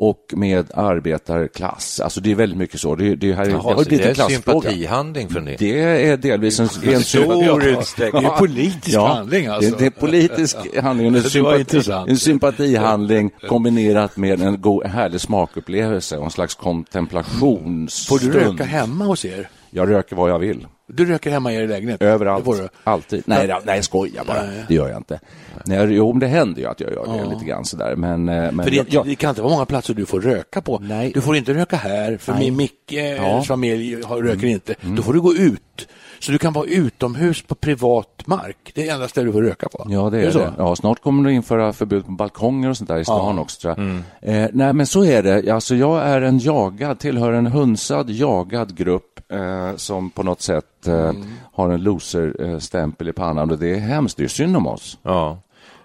och 0.00 0.32
med 0.36 0.70
arbetarklass. 0.74 2.00
Alltså 2.00 2.20
det 2.20 2.30
är 2.30 2.34
väldigt 2.34 2.58
mycket 2.58 2.80
så. 2.80 2.94
Det, 2.94 3.14
det 3.14 3.32
här 3.32 3.44
är, 3.44 3.50
Jaha, 3.50 3.76
det 3.76 3.84
det 3.84 4.04
är 4.04 4.08
en 4.08 4.14
klassfråga. 4.14 4.60
sympatihandling 4.60 5.28
från 5.28 5.44
det. 5.44 5.56
Det 5.58 5.80
är 5.80 6.16
delvis 6.16 6.60
en, 6.60 6.68
en 6.82 7.02
stor 7.02 7.64
utsträckning. 7.64 8.22
Det 8.22 8.28
är 8.28 8.36
politisk 8.38 8.98
handling, 8.98 9.46
alltså. 9.46 9.70
Det, 9.76 9.78
det 9.78 9.86
är 9.86 9.90
politisk 9.90 10.56
handling, 10.82 11.10
och 11.10 11.16
en, 11.16 11.30
sympati, 11.30 11.92
en 12.08 12.18
sympatihandling 12.18 13.30
kombinerat 13.48 14.16
med 14.16 14.40
en 14.40 14.60
god, 14.60 14.86
härlig 14.86 15.20
smakupplevelse 15.20 16.16
och 16.16 16.24
en 16.24 16.30
slags 16.30 16.56
Får 16.56 16.62
kontemplationsstund. 16.62 18.20
du 18.20 18.40
röka 18.40 18.64
hemma 18.64 19.04
hos 19.04 19.24
er? 19.24 19.48
Jag 19.70 19.90
röker 19.90 20.16
vad 20.16 20.30
jag 20.30 20.38
vill. 20.38 20.66
Du 20.86 21.04
röker 21.06 21.30
hemma 21.30 21.52
i 21.52 21.56
er 21.56 21.66
lägenhet? 21.68 22.02
Överallt. 22.02 22.44
Det 22.44 22.56
du. 22.62 22.68
Alltid. 22.84 23.22
Nej, 23.26 23.46
nej, 23.48 23.56
nej, 23.64 23.74
jag 23.74 23.84
skojar 23.84 24.24
bara. 24.24 24.42
Det 24.68 24.74
gör 24.74 24.88
jag 24.88 24.96
inte. 24.96 25.20
Nej, 25.64 25.86
jo, 25.94 26.12
det 26.12 26.26
händer 26.26 26.62
ju 26.62 26.68
att 26.68 26.80
jag 26.80 26.92
gör 26.92 27.06
det 27.06 27.16
Ja. 27.24 27.30
lite 27.30 27.44
grann 27.44 27.64
sådär. 27.64 27.96
Men, 27.96 28.28
eh, 28.28 28.52
men 28.52 28.64
För 28.64 28.70
det, 28.70 28.76
jag, 28.76 28.86
jag, 28.90 29.06
det 29.06 29.14
kan 29.14 29.30
inte 29.30 29.42
vara 29.42 29.52
många 29.52 29.66
platser 29.66 29.94
du 29.94 30.06
får 30.06 30.20
röka 30.20 30.60
på. 30.60 30.78
Nej. 30.82 31.10
Du 31.14 31.20
får 31.20 31.36
inte 31.36 31.54
röka 31.54 31.76
här, 31.76 32.16
för 32.16 32.32
Nej. 32.32 32.40
min 32.44 32.56
Micke 32.56 32.92
Ja. 32.92 33.30
Mm. 33.30 33.42
familj 33.42 34.02
har, 34.02 34.22
röker 34.22 34.46
inte. 34.46 34.74
Då 34.80 35.02
får 35.02 35.12
du 35.12 35.20
gå 35.20 35.34
ut. 35.34 35.88
Så 36.18 36.32
du 36.32 36.38
kan 36.38 36.52
vara 36.52 36.66
utomhus 36.66 37.42
på 37.42 37.54
privat 37.54 38.22
mark. 38.26 38.72
Det 38.74 38.88
är 38.88 38.94
enda 38.94 39.08
stället 39.08 39.28
du 39.28 39.32
får 39.32 39.42
röka 39.42 39.68
på. 39.68 39.86
Ja, 39.90 40.10
det 40.10 40.16
är, 40.16 40.20
det. 40.20 40.26
det. 40.26 40.32
så? 40.32 40.40
Mm. 40.40 40.54
Ja, 40.58 40.76
snart 40.76 41.02
kommer 41.02 41.28
det 41.28 41.32
införa 41.34 41.72
förbud 41.72 42.06
på 42.06 42.12
balkonger 42.12 42.68
och 42.70 42.76
sånt 42.76 42.88
där 42.88 42.98
i 42.98 43.04
stan 43.04 43.38
också. 43.38 43.60
Tror 43.60 43.74
jag. 44.20 44.34
Eh, 44.42 44.48
nej, 44.52 44.72
men 44.72 44.86
så 44.86 45.04
är 45.04 45.22
det. 45.22 45.50
Alltså, 45.52 45.74
jag 45.74 46.02
är 46.02 46.22
en 46.22 46.38
jagad, 46.38 46.98
tillhör 46.98 47.32
en 47.32 47.46
hunsad, 47.46 48.10
jagad 48.10 48.76
grupp 48.76 49.09
eh, 49.30 49.76
som 49.76 50.10
på 50.10 50.22
något 50.22 50.40
sätt 50.40 50.86
eh, 50.86 50.94
Mm. 50.94 51.24
har 51.52 51.70
en 51.70 51.82
loser-stämpel 51.82 53.08
i 53.08 53.12
pannan 53.12 53.50
och 53.50 53.58
det 53.58 53.74
är 53.74 53.78
hemskt. 53.78 54.16
Det 54.16 54.24
är 54.24 54.28
synd 54.28 54.56
om 54.56 54.66
oss. 54.66 54.98
Ja. 55.02 55.38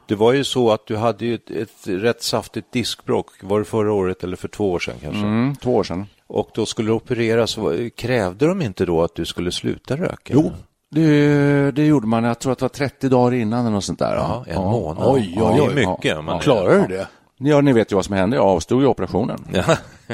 Det 0.08 0.16
var 0.16 0.34
ju 0.34 0.44
så 0.44 0.72
att 0.72 0.86
du 0.88 0.96
hade 0.96 1.26
ju 1.26 1.36
ett, 1.36 1.52
ett 1.52 1.70
rätt 1.88 2.24
saftigt 2.24 2.72
diskbråck. 2.72 3.28
Var 3.42 3.60
det 3.60 3.66
förra 3.66 3.94
året 3.94 4.24
eller 4.24 4.36
för 4.38 4.48
två 4.48 4.72
år 4.72 4.80
sedan 4.80 4.96
kanske? 5.02 5.22
Mm, 5.22 5.56
två 5.56 5.76
år 5.76 5.84
sedan. 5.84 6.06
Och 6.28 6.50
då 6.54 6.66
skulle 6.66 6.90
du 6.90 6.94
opereras. 6.94 7.58
Krävde 7.96 8.48
de 8.48 8.62
inte 8.62 8.86
då 8.86 9.02
att 9.04 9.16
du 9.16 9.26
skulle 9.26 9.52
sluta 9.52 9.96
röka? 9.98 10.34
Jo, 10.36 10.52
det, 10.92 11.72
det 11.72 11.86
gjorde 11.86 12.08
man. 12.08 12.24
Jag 12.24 12.40
tror 12.40 12.52
att 12.52 12.58
det 12.60 12.64
var 12.64 12.70
30 12.70 13.10
dagar 13.10 13.34
innan 13.38 13.60
eller 13.60 13.70
något 13.72 13.84
sånt 13.84 14.00
där. 14.00 14.16
Ja, 14.16 14.46
en 14.48 14.62
månad. 14.62 15.04
Oj, 15.08 15.34
Ja, 15.36 15.50
oj, 15.52 15.56
det 15.56 15.62
oj. 15.62 15.84
är 15.84 15.88
mycket. 15.92 16.24
Men 16.26 16.40
Klarar 16.40 16.88
du 16.88 16.96
det? 16.96 17.08
Ja, 17.38 17.62
ni 17.62 17.74
vet 17.74 17.92
ju 17.92 17.96
vad 17.96 18.06
som 18.06 18.16
hände. 18.16 18.36
Jag 18.36 18.46
avstod 18.46 18.84
i 18.84 18.86
operationen. 18.86 19.48
Ja. 19.54 19.64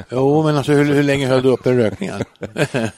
Jo, 0.09 0.43
men 0.43 0.57
alltså 0.57 0.71
hur, 0.71 0.93
hur 0.93 1.03
länge 1.03 1.27
höll 1.27 1.41
du 1.43 1.49
uppe 1.49 1.71
rökningen? 1.77 2.21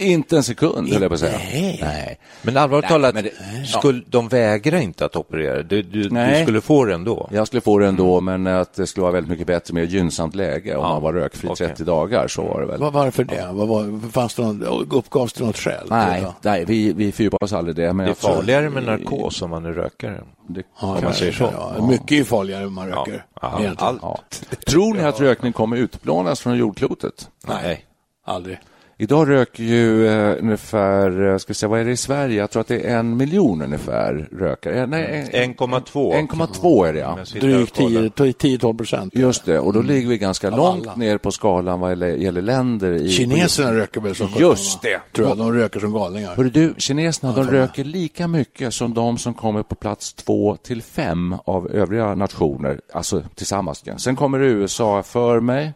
Inte 0.00 0.36
en 0.36 0.42
sekund, 0.42 0.92
höll 0.92 1.02
jag 1.02 1.10
på 1.10 1.14
att 1.14 1.20
säga. 1.20 1.38
Nej. 1.52 1.78
Nej. 1.82 2.18
Men 2.42 2.56
allvarligt 2.56 2.88
talat, 2.88 3.14
men 3.14 3.24
det- 3.24 3.66
skulle, 3.66 4.02
de 4.06 4.28
vägrar 4.28 4.78
inte 4.78 5.04
att 5.04 5.16
operera. 5.16 5.62
Du, 5.62 5.82
du, 5.82 6.02
du 6.02 6.10
Nej. 6.10 6.42
skulle 6.42 6.60
få 6.60 6.84
det 6.84 6.94
ändå. 6.94 7.28
Jag 7.32 7.46
skulle 7.46 7.60
få 7.60 7.78
det 7.78 7.86
ändå, 7.86 8.20
men 8.20 8.46
att 8.46 8.74
det 8.74 8.86
skulle 8.86 9.02
vara 9.02 9.12
väldigt 9.12 9.30
mycket 9.30 9.46
bättre 9.46 9.74
med 9.74 9.84
gynnsamt 9.84 10.34
läge 10.34 10.76
om 10.76 10.82
Ja, 10.84 10.88
man 10.92 11.02
var 11.02 11.12
rökfri 11.12 11.48
okej. 11.48 11.66
30 11.68 11.84
dagar. 11.84 12.28
Så 12.28 12.42
var 12.42 12.60
det 12.60 12.66
väl. 12.66 12.80
Varför 12.92 13.24
det? 13.24 13.48
Vad 13.52 13.68
var, 13.68 14.10
fanns 14.10 14.34
det 14.34 14.42
någon, 14.42 14.62
uppgavs 14.90 15.32
det 15.32 15.44
något 15.44 15.56
skäl? 15.56 15.86
Nej, 15.90 16.26
nej 16.42 16.64
vi, 16.64 16.92
vi 16.92 17.12
fördjupar 17.12 17.44
oss 17.44 17.52
aldrig 17.52 17.76
det. 17.76 17.92
Men 17.92 18.06
Det 18.06 18.12
är 18.12 18.14
farligare 18.14 18.70
med 18.70 18.82
narkos 18.84 19.42
om 19.42 19.50
man 19.50 19.64
är 19.66 19.72
rökare. 19.72 20.20
Det, 20.48 20.62
Ja, 20.80 20.96
Om 20.96 21.04
man 21.04 21.14
säger 21.14 21.32
så. 21.32 21.50
Ja, 21.78 21.86
mycket 21.88 22.12
är 22.20 22.24
farligare 22.24 22.62
än 22.64 22.72
man 22.72 22.88
röker. 22.88 23.24
Ja, 23.42 23.60
allt. 23.76 23.98
ja. 24.02 24.20
Tror 24.66 24.94
ni 24.94 25.02
att 25.02 25.20
rökning 25.20 25.52
kommer 25.52 25.76
utplånas 25.76 26.37
från 26.40 26.56
jordklotet? 26.56 27.28
Nej. 27.46 27.84
Aldrig. 28.26 28.58
Idag 29.00 29.28
röker 29.30 29.62
ju 29.64 30.06
eh, 30.08 30.36
ungefär, 30.40 31.32
eh, 31.32 31.38
ska 31.38 31.50
vi 31.50 31.54
säga, 31.54 31.70
vad 31.70 31.80
är 31.80 31.84
det 31.84 31.90
i 31.90 31.96
Sverige? 31.96 32.40
Jag 32.40 32.50
tror 32.50 32.60
att 32.60 32.68
det 32.68 32.80
är 32.80 32.98
en 32.98 33.16
miljon 33.16 33.62
ungefär 33.62 34.28
rökare. 34.32 34.80
Eh, 34.80 34.86
Nej, 34.86 35.30
en- 35.32 35.54
1,2. 35.54 36.12
1,2 36.14 36.86
är 36.88 36.92
det 36.92 36.98
ja. 36.98 37.12
Och 37.34 37.40
Drygt 37.40 37.76
kollar. 37.76 38.00
10-12 38.08 38.76
procent. 38.76 39.14
Just 39.14 39.44
det, 39.44 39.58
och 39.58 39.72
då 39.72 39.82
ligger 39.82 40.08
vi 40.08 40.18
ganska 40.18 40.50
Av 40.50 40.56
långt 40.56 40.86
alla. 40.86 40.94
ner 40.96 41.18
på 41.18 41.30
skalan 41.30 41.80
vad 41.80 41.90
gäller, 41.90 42.42
länder. 42.42 42.92
I, 42.92 43.08
Kineserna 43.10 43.74
röker 43.74 44.00
väl 44.00 44.14
som 44.14 44.28
Just 44.38 44.82
det. 44.82 45.00
Tror 45.12 45.28
jag, 45.28 45.38
de 45.38 45.52
röker 45.52 45.80
som 45.80 45.92
galningar. 45.92 46.34
Hörru 46.36 46.50
du, 46.50 46.74
kineserna 46.78 47.32
de 47.32 47.44
röker 47.50 47.84
lika 47.84 48.28
mycket 48.28 48.74
som 48.74 48.94
de 48.94 49.18
som 49.18 49.34
kommer 49.34 49.62
på 49.62 49.74
plats 49.74 50.14
två 50.14 50.56
till 50.56 50.82
fem 50.82 51.34
av 51.44 51.70
övriga 51.70 52.14
nationer, 52.14 52.80
alltså 52.92 53.22
tillsammans. 53.34 53.84
Sen 53.98 54.16
kommer 54.16 54.40
USA 54.40 55.02
för 55.02 55.40
mig. 55.40 55.72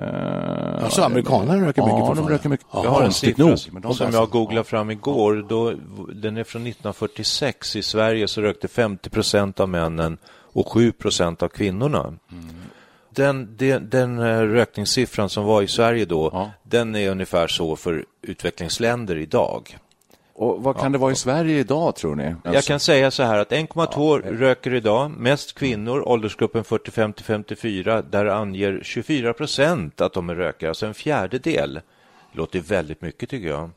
Eh, 0.00 0.84
Alltså 0.84 1.02
amerikanerna 1.02 1.66
röker 1.66 1.82
mycket 1.82 1.98
Ja, 1.98 2.14
de 2.14 2.28
röker 2.28 2.48
mycket. 2.48 2.66
Ja, 2.72 2.84
Jag 2.84 2.90
har 2.90 3.02
en 3.02 3.12
siffra 3.12 3.44
nog, 3.44 3.58
men 3.72 3.82
de 3.82 3.94
som 3.94 4.12
jag 4.12 4.30
googlade 4.30 4.64
fram 4.64 4.90
igår. 4.90 5.46
Då, 5.48 5.72
den 6.14 6.36
är 6.36 6.44
från 6.44 6.62
1946. 6.62 7.76
I 7.76 7.82
Sverige 7.82 8.28
så 8.28 8.40
rökte 8.40 8.68
50 8.68 9.10
procent 9.10 9.60
av 9.60 9.68
männen 9.68 10.18
och 10.52 10.68
7 10.72 10.92
procent 10.92 11.42
av 11.42 11.48
kvinnorna. 11.48 12.14
Den, 13.14 13.56
den, 13.56 13.90
den 13.90 14.18
eh, 14.18 14.40
rökningssiffran 14.40 15.28
som 15.28 15.44
var 15.44 15.62
i 15.62 15.68
Sverige 15.68 16.04
då, 16.04 16.30
Ja. 16.32 16.50
den 16.62 16.96
är 16.96 17.10
ungefär 17.10 17.46
så 17.48 17.76
för 17.76 18.04
utvecklingsländer 18.22 19.16
idag. 19.16 19.76
Och 20.40 20.62
vad 20.62 20.76
kan 20.80 20.92
det 20.92 20.98
vara 20.98 21.12
i 21.12 21.16
Sverige 21.16 21.58
idag, 21.58 21.96
tror 21.96 22.14
ni? 22.14 22.24
Jag 22.24 22.56
Alltså, 22.56 22.68
kan 22.68 22.80
säga 22.80 23.10
så 23.10 23.22
här 23.22 23.38
att 23.38 23.50
1,2 23.50 24.22
röker 24.38 24.74
idag, 24.74 25.10
mest 25.10 25.54
kvinnor, 25.54 26.08
åldersgruppen 26.08 26.64
45 26.64 27.12
till 27.12 27.24
54, 27.24 28.02
där 28.02 28.26
anger 28.26 28.80
24 28.82 29.32
procent 29.32 30.00
att 30.00 30.12
de 30.12 30.30
är 30.30 30.34
rökare, 30.34 30.70
alltså 30.70 30.86
en 30.86 30.94
fjärdedel. 30.94 31.80
Låter 32.32 32.60
väldigt 32.60 33.02
mycket 33.02 33.30
tycker 33.30 33.48
jag. 33.48 33.70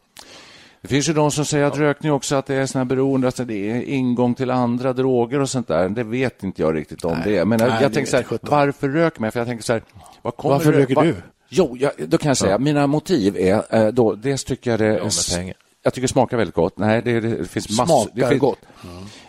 Det 0.82 0.88
finns 0.88 1.10
ju 1.10 1.14
de 1.14 1.32
som 1.32 1.46
säger 1.46 1.66
att 1.66 1.78
rökning 1.78 2.12
också 2.12 2.36
att 2.36 2.46
det 2.46 2.56
är 2.56 2.66
såna 2.66 2.86
beroende, 2.86 3.28
alltså 3.28 3.46
det 3.46 3.72
är 3.72 3.82
ingång 3.82 4.36
till 4.36 4.52
andra 4.52 4.94
droger 4.94 5.40
och 5.40 5.50
sånt 5.50 5.68
där. 5.68 5.90
Det 5.90 6.04
vet 6.04 6.44
inte 6.44 6.62
jag 6.62 6.76
riktigt 6.76 7.06
om 7.06 7.18
det 7.24 7.38
är. 7.38 7.46
Men 7.46 7.60
jag, 7.60 7.70
nej, 7.70 7.78
jag 7.82 7.92
det 7.92 7.96
tänker 7.96 8.12
så 8.12 8.18
här, 8.18 8.26
jag 8.30 8.40
varför 8.42 8.90
röker 8.90 9.22
man? 9.22 9.32
För 9.32 9.40
jag 9.40 9.48
tänker 9.48 9.64
så 9.64 9.74
här, 9.74 9.82
Varför 10.22 10.72
rö- 10.72 10.76
röker 10.76 11.02
du? 11.02 11.16
Jo, 11.50 11.78
jag, 11.80 11.92
då 11.98 12.18
kan 12.18 12.28
jag 12.28 12.38
säga, 12.38 12.58
mina 12.58 12.88
motiv 12.88 13.38
är 13.38 13.64
eh, 13.70 13.88
då, 13.88 14.16
dels 14.16 14.44
tycker 14.44 14.72
jag 14.72 14.80
det... 14.80 14.92
med 14.92 15.12
pengar. 15.36 15.56
Jag 15.84 15.94
tycker 15.94 16.08
det 16.08 16.12
smakar 16.12 16.38
väldigt 16.38 16.56
gott. 16.56 16.78
Nej, 16.78 17.02
det, 17.06 17.20
det 17.20 17.46
finns 17.46 17.78
massor. 17.78 18.12
Smakar 18.12 18.30
finns, 18.30 18.42
gott. 18.42 18.60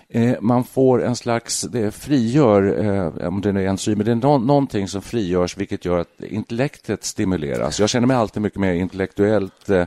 Eh, 0.08 0.34
man 0.40 0.64
får 0.64 1.04
en 1.04 1.16
slags, 1.16 1.62
det 1.62 1.90
frigör, 1.90 2.84
eh, 3.20 3.28
om 3.28 3.40
det 3.40 3.52
nu 3.52 3.64
är 3.64 3.68
enzymer, 3.68 4.04
det 4.04 4.10
är 4.10 4.14
nå- 4.14 4.38
någonting 4.38 4.88
som 4.88 5.02
frigörs 5.02 5.56
vilket 5.56 5.84
gör 5.84 5.98
att 5.98 6.20
intellektet 6.28 7.04
stimuleras. 7.04 7.80
Jag 7.80 7.88
känner 7.88 8.06
mig 8.06 8.16
alltid 8.16 8.42
mycket 8.42 8.60
mer 8.60 8.72
intellektuellt 8.72 9.70
eh, 9.70 9.84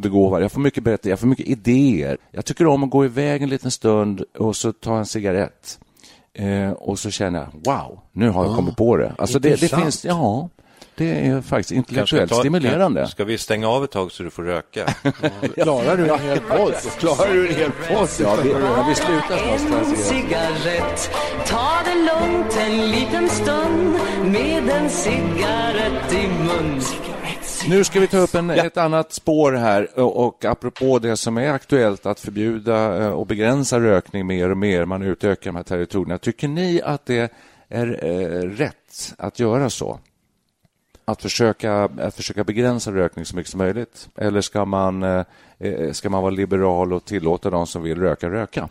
begåvad. 0.00 0.42
Jag 0.42 0.52
får 0.52 0.60
mycket 0.60 0.82
berätta, 0.84 1.08
jag 1.08 1.20
får 1.20 1.26
mycket 1.26 1.46
idéer. 1.46 2.18
Jag 2.30 2.44
tycker 2.44 2.66
om 2.66 2.84
att 2.84 2.90
gå 2.90 3.04
iväg 3.04 3.42
en 3.42 3.48
liten 3.48 3.70
stund 3.70 4.22
och 4.38 4.56
så 4.56 4.72
ta 4.72 4.98
en 4.98 5.06
cigarett. 5.06 5.78
Eh, 6.34 6.70
och 6.70 6.98
så 6.98 7.10
känner 7.10 7.38
jag, 7.38 7.48
wow, 7.74 8.00
nu 8.12 8.28
har 8.30 8.44
jag 8.44 8.56
kommit 8.56 8.76
på 8.76 8.96
det. 8.96 9.14
Alltså 9.18 9.38
det, 9.38 9.48
det 9.60 9.68
finns, 9.82 10.04
ja, 10.04 10.48
det 10.94 11.26
är 11.26 11.40
faktiskt 11.40 11.70
Kanske 11.70 11.74
intellektuellt 11.74 12.30
ta- 12.32 12.38
stimulerande. 12.38 13.06
Ska 13.06 13.24
vi 13.24 13.38
stänga 13.38 13.68
av 13.68 13.84
ett 13.84 13.90
tag 13.90 14.12
så 14.12 14.22
du 14.22 14.30
får 14.30 14.42
röka? 14.42 14.84
Klarar 15.62 15.96
du 15.96 16.08
en 16.08 16.20
hel 16.20 16.40
podd? 16.40 16.74
Klarar 16.98 17.32
du 17.34 17.48
en 17.48 17.54
hel 17.54 17.70
podd? 17.70 18.08
Ja, 18.20 18.36
vi, 18.42 18.50
ja, 18.50 18.86
vi 18.88 18.94
slutar 18.94 19.58
snart. 19.58 19.86
En 19.86 19.96
cigarett, 19.96 21.10
ta 21.46 21.70
det 21.84 21.94
lugnt 21.94 22.56
en 22.60 22.90
liten 22.90 23.28
stund 23.28 23.94
med 24.24 24.70
en 24.70 24.90
cigarett 24.90 26.12
i 26.12 26.28
mun. 26.28 26.80
Nu 27.68 27.84
ska 27.84 28.00
vi 28.00 28.06
ta 28.06 28.18
upp 28.18 28.34
en, 28.34 28.50
ett 28.50 28.76
annat 28.76 29.12
spår 29.12 29.52
här 29.52 29.98
och, 30.00 30.26
och 30.26 30.44
apropå 30.44 30.98
det 30.98 31.16
som 31.16 31.36
är 31.38 31.50
aktuellt 31.52 32.06
att 32.06 32.20
förbjuda 32.20 33.02
eh, 33.04 33.10
och 33.10 33.26
begränsa 33.26 33.80
rökning 33.80 34.26
mer 34.26 34.50
och 34.50 34.56
mer, 34.58 34.84
man 34.84 35.02
utökar 35.02 35.50
de 35.50 35.56
här 35.56 35.62
territorierna. 35.62 36.18
Tycker 36.18 36.48
ni 36.48 36.82
att 36.84 37.06
det 37.06 37.32
är 37.68 38.04
eh, 38.04 38.48
rätt 38.48 39.14
att 39.18 39.38
göra 39.40 39.70
så? 39.70 39.98
Att 41.08 41.22
försöka, 41.22 41.84
att 41.84 42.14
försöka 42.14 42.44
begränsa 42.44 42.92
rökning 42.92 43.24
så 43.24 43.36
mycket 43.36 43.50
som 43.50 43.58
möjligt? 43.58 44.08
Eller 44.16 44.40
ska 44.40 44.64
man, 44.64 45.02
eh, 45.02 45.24
eh, 45.58 45.92
ska 45.92 46.10
man 46.10 46.22
vara 46.22 46.30
liberal 46.30 46.92
och 46.92 47.04
tillåta 47.04 47.50
de 47.50 47.66
som 47.66 47.82
vill 47.82 48.00
röka, 48.00 48.30
röka? 48.30 48.68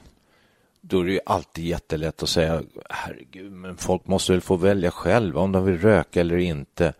Då 0.81 0.99
är 0.99 1.05
det 1.05 1.11
ju 1.11 1.19
alltid 1.25 1.65
jättelätt 1.65 2.23
att 2.23 2.29
säga 2.29 2.61
herregud, 2.89 3.51
men 3.51 3.77
folk 3.77 4.07
måste 4.07 4.31
väl 4.31 4.41
få 4.41 4.55
välja 4.55 4.91
själva 4.91 5.41
om 5.41 5.51
de 5.51 5.65
vill 5.65 5.77
röka 5.77 6.21
eller 6.21 6.37
inte. 6.37 6.93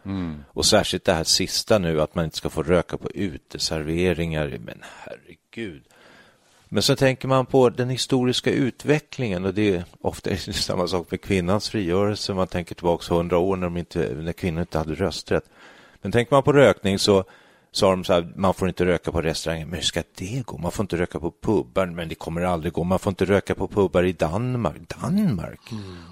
Och 0.47 0.65
särskilt 0.65 1.05
det 1.05 1.13
här 1.13 1.23
sista 1.23 1.77
nu, 1.77 2.01
att 2.01 2.15
man 2.15 2.25
inte 2.25 2.37
ska 2.37 2.49
få 2.49 2.63
röka 2.63 2.97
på 2.97 3.11
uteserveringar. 3.11 4.57
Men 4.65 4.83
herregud. 5.03 5.83
Men 6.69 6.83
så 6.83 6.95
tänker 6.95 7.27
man 7.27 7.45
på 7.45 7.69
den 7.69 7.89
historiska 7.89 8.51
utvecklingen 8.51 9.45
och 9.45 9.53
det 9.53 9.75
är 9.75 9.83
ofta 10.01 10.35
samma 10.37 10.87
sak 10.87 11.11
med 11.11 11.21
kvinnans 11.21 11.69
frigörelse. 11.69 12.33
Man 12.33 12.47
tänker 12.47 12.75
tillbaka 12.75 13.13
hundra 13.15 13.37
år 13.37 13.55
när, 13.55 13.77
inte, 13.77 14.13
när 14.15 14.33
kvinnor 14.33 14.61
inte 14.61 14.77
hade 14.77 14.95
rösträtt. 14.95 15.43
Men 16.01 16.11
tänker 16.11 16.35
man 16.35 16.43
på 16.43 16.53
rökning 16.53 16.99
så 16.99 17.23
sa 17.71 17.89
de 17.89 18.03
så 18.03 18.13
här, 18.13 18.27
man 18.35 18.53
får 18.53 18.67
inte 18.67 18.85
röka 18.85 19.11
på 19.11 19.21
restauranger. 19.21 19.65
Men 19.65 19.75
hur 19.75 19.81
ska 19.81 20.03
det 20.15 20.45
gå? 20.45 20.57
Man 20.57 20.71
får 20.71 20.83
inte 20.83 20.97
röka 20.97 21.19
på 21.19 21.33
pubbar, 21.41 21.85
men 21.85 22.09
det 22.09 22.15
kommer 22.15 22.41
aldrig 22.41 22.73
gå. 22.73 22.83
Man 22.83 22.99
får 22.99 23.11
inte 23.11 23.25
röka 23.25 23.55
på 23.55 23.67
pubbar 23.67 24.03
i 24.03 24.13
Danmark, 24.13 24.81
Danmark 25.01 25.59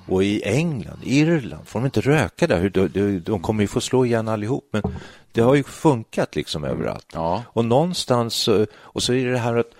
och 0.07 0.23
i 0.23 0.43
England, 0.43 0.99
Irland. 1.03 1.67
Får 1.67 1.79
de 1.79 1.85
inte 1.85 2.01
röka 2.01 2.47
där? 2.47 2.69
De, 2.69 3.19
de, 3.19 3.39
kommer 3.39 3.63
ju 3.63 3.67
få 3.67 3.81
slå 3.81 4.05
igen 4.05 4.27
allihop. 4.27 4.69
Men 4.71 4.81
det 5.31 5.41
har 5.41 5.55
ju 5.55 5.63
funkat 5.63 6.35
liksom 6.35 6.63
överallt. 6.63 7.07
Ja. 7.13 7.43
Och 7.47 7.65
någonstans, 7.65 8.49
och 8.71 9.03
så 9.03 9.13
är 9.13 9.25
det 9.25 9.37
här 9.37 9.55
att 9.55 9.71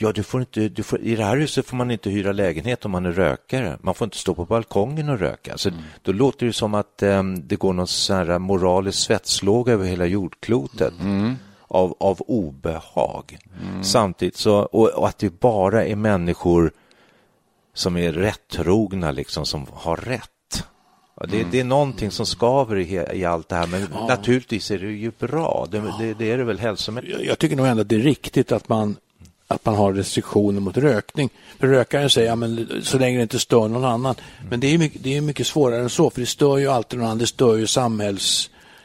Ja, 0.00 0.12
du 0.12 0.22
får 0.22 0.40
inte, 0.40 0.68
du 0.68 0.82
får, 0.82 1.00
I 1.00 1.16
det 1.16 1.24
här 1.24 1.36
huset 1.36 1.66
får 1.66 1.76
man 1.76 1.90
inte 1.90 2.10
hyra 2.10 2.32
lägenhet 2.32 2.84
om 2.84 2.90
man 2.90 3.06
är 3.06 3.12
rökare. 3.12 3.78
Man 3.80 3.94
får 3.94 4.04
inte 4.04 4.16
stå 4.16 4.34
på 4.34 4.44
balkongen 4.44 5.08
och 5.08 5.18
röka. 5.18 5.58
Så 5.58 5.70
Då 6.02 6.12
låter 6.12 6.46
det 6.46 6.52
som 6.52 6.74
att 6.74 7.02
em, 7.02 7.48
det 7.48 7.56
går 7.56 7.72
någon 7.72 7.86
sån 7.86 8.16
här 8.16 8.38
moralisk 8.38 8.98
svetslåga 8.98 9.72
över 9.72 9.86
hela 9.86 10.06
jordklotet 10.06 10.94
av, 11.68 11.96
av 12.00 12.20
obehag. 12.20 13.38
Samtidigt 13.82 14.36
så, 14.36 14.56
och, 14.58 14.88
och 14.88 15.08
att 15.08 15.18
det 15.18 15.40
bara 15.40 15.84
är 15.84 15.96
människor 15.96 16.72
som 17.74 17.96
är 17.96 18.12
rättrogna, 18.12 19.10
liksom, 19.10 19.46
som 19.46 19.66
har 19.72 19.96
rätt. 19.96 20.64
Ja, 21.20 21.26
det, 21.26 21.44
det 21.50 21.60
är 21.60 21.64
någonting 21.64 22.10
som 22.10 22.26
skaver 22.26 22.76
i, 22.78 23.06
i 23.12 23.24
allt 23.24 23.48
det 23.48 23.56
här, 23.56 23.66
men 23.66 23.82
naturligtvis 24.08 24.70
är 24.70 24.78
det 24.78 24.86
ju 24.86 25.12
bra. 25.18 25.66
Det, 25.70 25.80
det, 25.98 26.14
det 26.14 26.30
är 26.30 26.38
det 26.38 26.44
väl 26.44 26.58
hälsomässigt. 26.58 27.12
Jag, 27.12 27.24
jag 27.24 27.38
tycker 27.38 27.56
nog 27.56 27.66
ändå 27.66 27.80
att 27.80 27.88
det 27.88 27.96
är 27.96 28.00
riktigt 28.00 28.52
att 28.52 28.68
man, 28.68 28.96
att 29.48 29.64
man 29.64 29.74
har 29.74 29.92
restriktioner 29.92 30.60
mot 30.60 30.76
rökning. 30.76 31.30
För 31.58 31.66
rökaren 31.66 32.10
säger, 32.10 32.28
ja, 32.28 32.36
men 32.36 32.68
så 32.82 32.98
länge 32.98 33.16
det 33.16 33.22
inte 33.22 33.38
stör 33.38 33.68
någon 33.68 33.84
annan. 33.84 34.14
Men 34.50 34.60
det 34.60 34.74
är, 34.74 34.78
mycket, 34.78 35.02
det 35.02 35.16
är 35.16 35.20
mycket 35.20 35.46
svårare 35.46 35.80
än 35.80 35.90
så, 35.90 36.10
för 36.10 36.20
det 36.20 36.26
stör 36.26 36.58
ju 36.58 36.68
alltid 36.68 36.98
någon 36.98 37.06
annan. 37.06 37.18
Det 37.18 37.26
stör 37.26 37.56
ju 37.56 37.66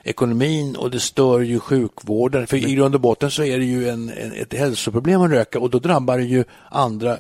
ekonomin 0.04 0.76
och 0.76 0.92
det 0.92 1.00
stör 1.00 1.40
ju 1.40 1.60
sjukvården. 1.60 2.48
För 2.48 2.58
i 2.58 2.76
grund 2.76 2.96
och 2.96 3.02
botten 3.02 3.32
så 3.32 3.44
är 3.44 3.58
det 3.60 3.66
ju 3.66 3.90
en, 3.90 4.10
en, 4.10 4.32
ett 4.32 4.54
hälsoproblem 4.54 5.22
att 5.22 5.32
röka 5.32 5.60
och 5.60 5.70
då 5.70 5.80
drabbar 5.80 6.18
det 6.18 6.24
ju 6.24 6.44
andra 6.70 7.18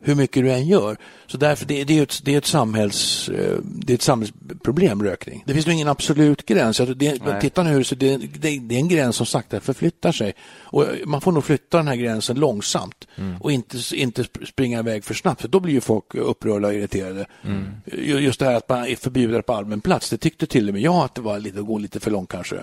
hur 0.00 0.14
mycket 0.14 0.42
du 0.44 0.52
än 0.52 0.66
gör. 0.66 0.96
Så 1.26 1.36
därför, 1.36 1.66
det, 1.66 1.84
det, 1.84 1.98
är, 1.98 2.02
ett, 2.02 2.20
det, 2.24 2.34
är, 2.34 2.38
ett 2.38 2.46
samhälls, 2.46 3.28
eh, 3.28 3.56
det 3.64 3.92
är 3.92 3.94
ett 3.94 4.02
samhällsproblem, 4.02 5.02
rökning. 5.02 5.42
Det 5.46 5.54
finns 5.54 5.66
nog 5.66 5.74
ingen 5.74 5.88
absolut 5.88 6.46
gräns. 6.46 6.80
Det, 6.96 7.40
titta 7.40 7.62
nu, 7.62 7.84
så 7.84 7.94
det, 7.94 8.16
det, 8.16 8.58
det 8.58 8.74
är 8.74 8.78
en 8.78 8.88
gräns 8.88 9.16
som 9.16 9.26
sakta 9.26 9.60
förflyttar 9.60 10.12
sig. 10.12 10.34
Och 10.60 10.84
man 11.06 11.20
får 11.20 11.32
nog 11.32 11.44
flytta 11.44 11.76
den 11.76 11.88
här 11.88 11.96
gränsen 11.96 12.40
långsamt 12.40 13.04
Mm. 13.16 13.36
och 13.40 13.52
inte, 13.52 13.76
inte 13.94 14.24
springa 14.48 14.78
iväg 14.78 15.04
för 15.04 15.14
snabbt, 15.14 15.40
för 15.40 15.48
då 15.48 15.60
blir 15.60 15.74
ju 15.74 15.80
folk 15.80 16.14
upprörda 16.14 16.68
och 16.68 16.74
irriterade. 16.74 17.26
Mm. 17.44 17.64
Ju- 17.86 18.18
Just 18.18 18.40
det 18.40 18.46
här 18.46 18.54
att 18.54 18.68
man 18.68 18.84
är 18.86 18.96
förbjuden 18.96 19.42
på 19.42 19.52
allmän 19.52 19.80
plats, 19.80 20.10
det 20.10 20.16
tyckte 20.16 20.46
till 20.46 20.68
och 20.68 20.74
med 20.74 20.82
jag 20.82 20.94
att 21.04 21.14
det 21.14 21.20
var 21.20 21.38
lite, 21.38 21.58
att 21.60 21.66
gå 21.66 21.78
lite 21.78 22.00
för 22.00 22.10
långt 22.10 22.28
kanske. 22.30 22.56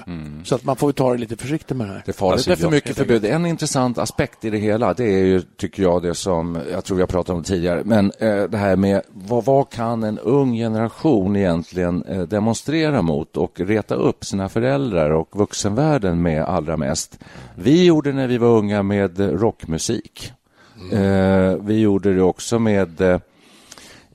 Så 0.43 0.56
att 0.56 0.63
man 0.63 0.76
får 0.76 0.89
ju 0.89 0.93
ta 0.93 1.12
det 1.12 1.17
lite 1.17 1.38
försiktigt 1.38 1.78
med 1.78 1.88
det 1.88 1.93
här. 1.93 2.02
Det 2.06 2.12
är 2.12 2.13
farligt 2.13 2.34
Alltså, 2.34 2.50
med 2.50 2.58
för 2.58 2.65
jag- 2.65 2.71
mycket 2.71 2.95
förbud. 2.98 3.26
En 3.26 3.45
intressant 3.45 3.98
aspekt 3.98 4.45
i 4.45 4.50
det 4.50 4.58
hela, 4.58 4.93
det 4.93 5.04
är 5.04 5.26
ju, 5.26 5.41
tycker 5.41 5.84
jag, 5.84 6.04
det 6.04 6.15
som 6.15 6.60
jag 6.71 6.84
tror 6.86 6.98
vi 6.98 7.02
har 7.04 7.08
om 7.36 7.43
tidigare, 7.43 7.82
men 7.86 8.12
eh, 8.19 8.43
det 8.43 8.58
här 8.58 8.76
med 8.76 9.02
vad, 9.13 9.45
vad 9.45 9.69
kan 9.69 10.04
en 10.04 10.19
ung 10.19 10.54
generation 10.54 11.36
egentligen 11.36 12.04
eh, 12.04 12.21
demonstrera 12.21 13.02
mot 13.02 13.38
och 13.38 13.60
reta 13.60 13.95
upp 13.95 14.26
sina 14.26 14.50
föräldrar 14.50 15.10
och 15.10 15.30
vuxenvärlden 15.39 16.21
med 16.21 16.43
allra 16.43 16.78
mest? 16.78 17.19
Vi 17.56 17.86
gjorde 17.86 18.13
när 18.13 18.28
vi 18.28 18.38
var 18.38 18.48
unga 18.58 18.84
med 18.84 19.19
rockmusik. 19.41 20.32
Eh, 20.91 21.56
vi 21.62 21.80
gjorde 21.80 22.13
det 22.13 22.21
också 22.21 22.60
med 22.60 23.02
eh, 23.02 23.19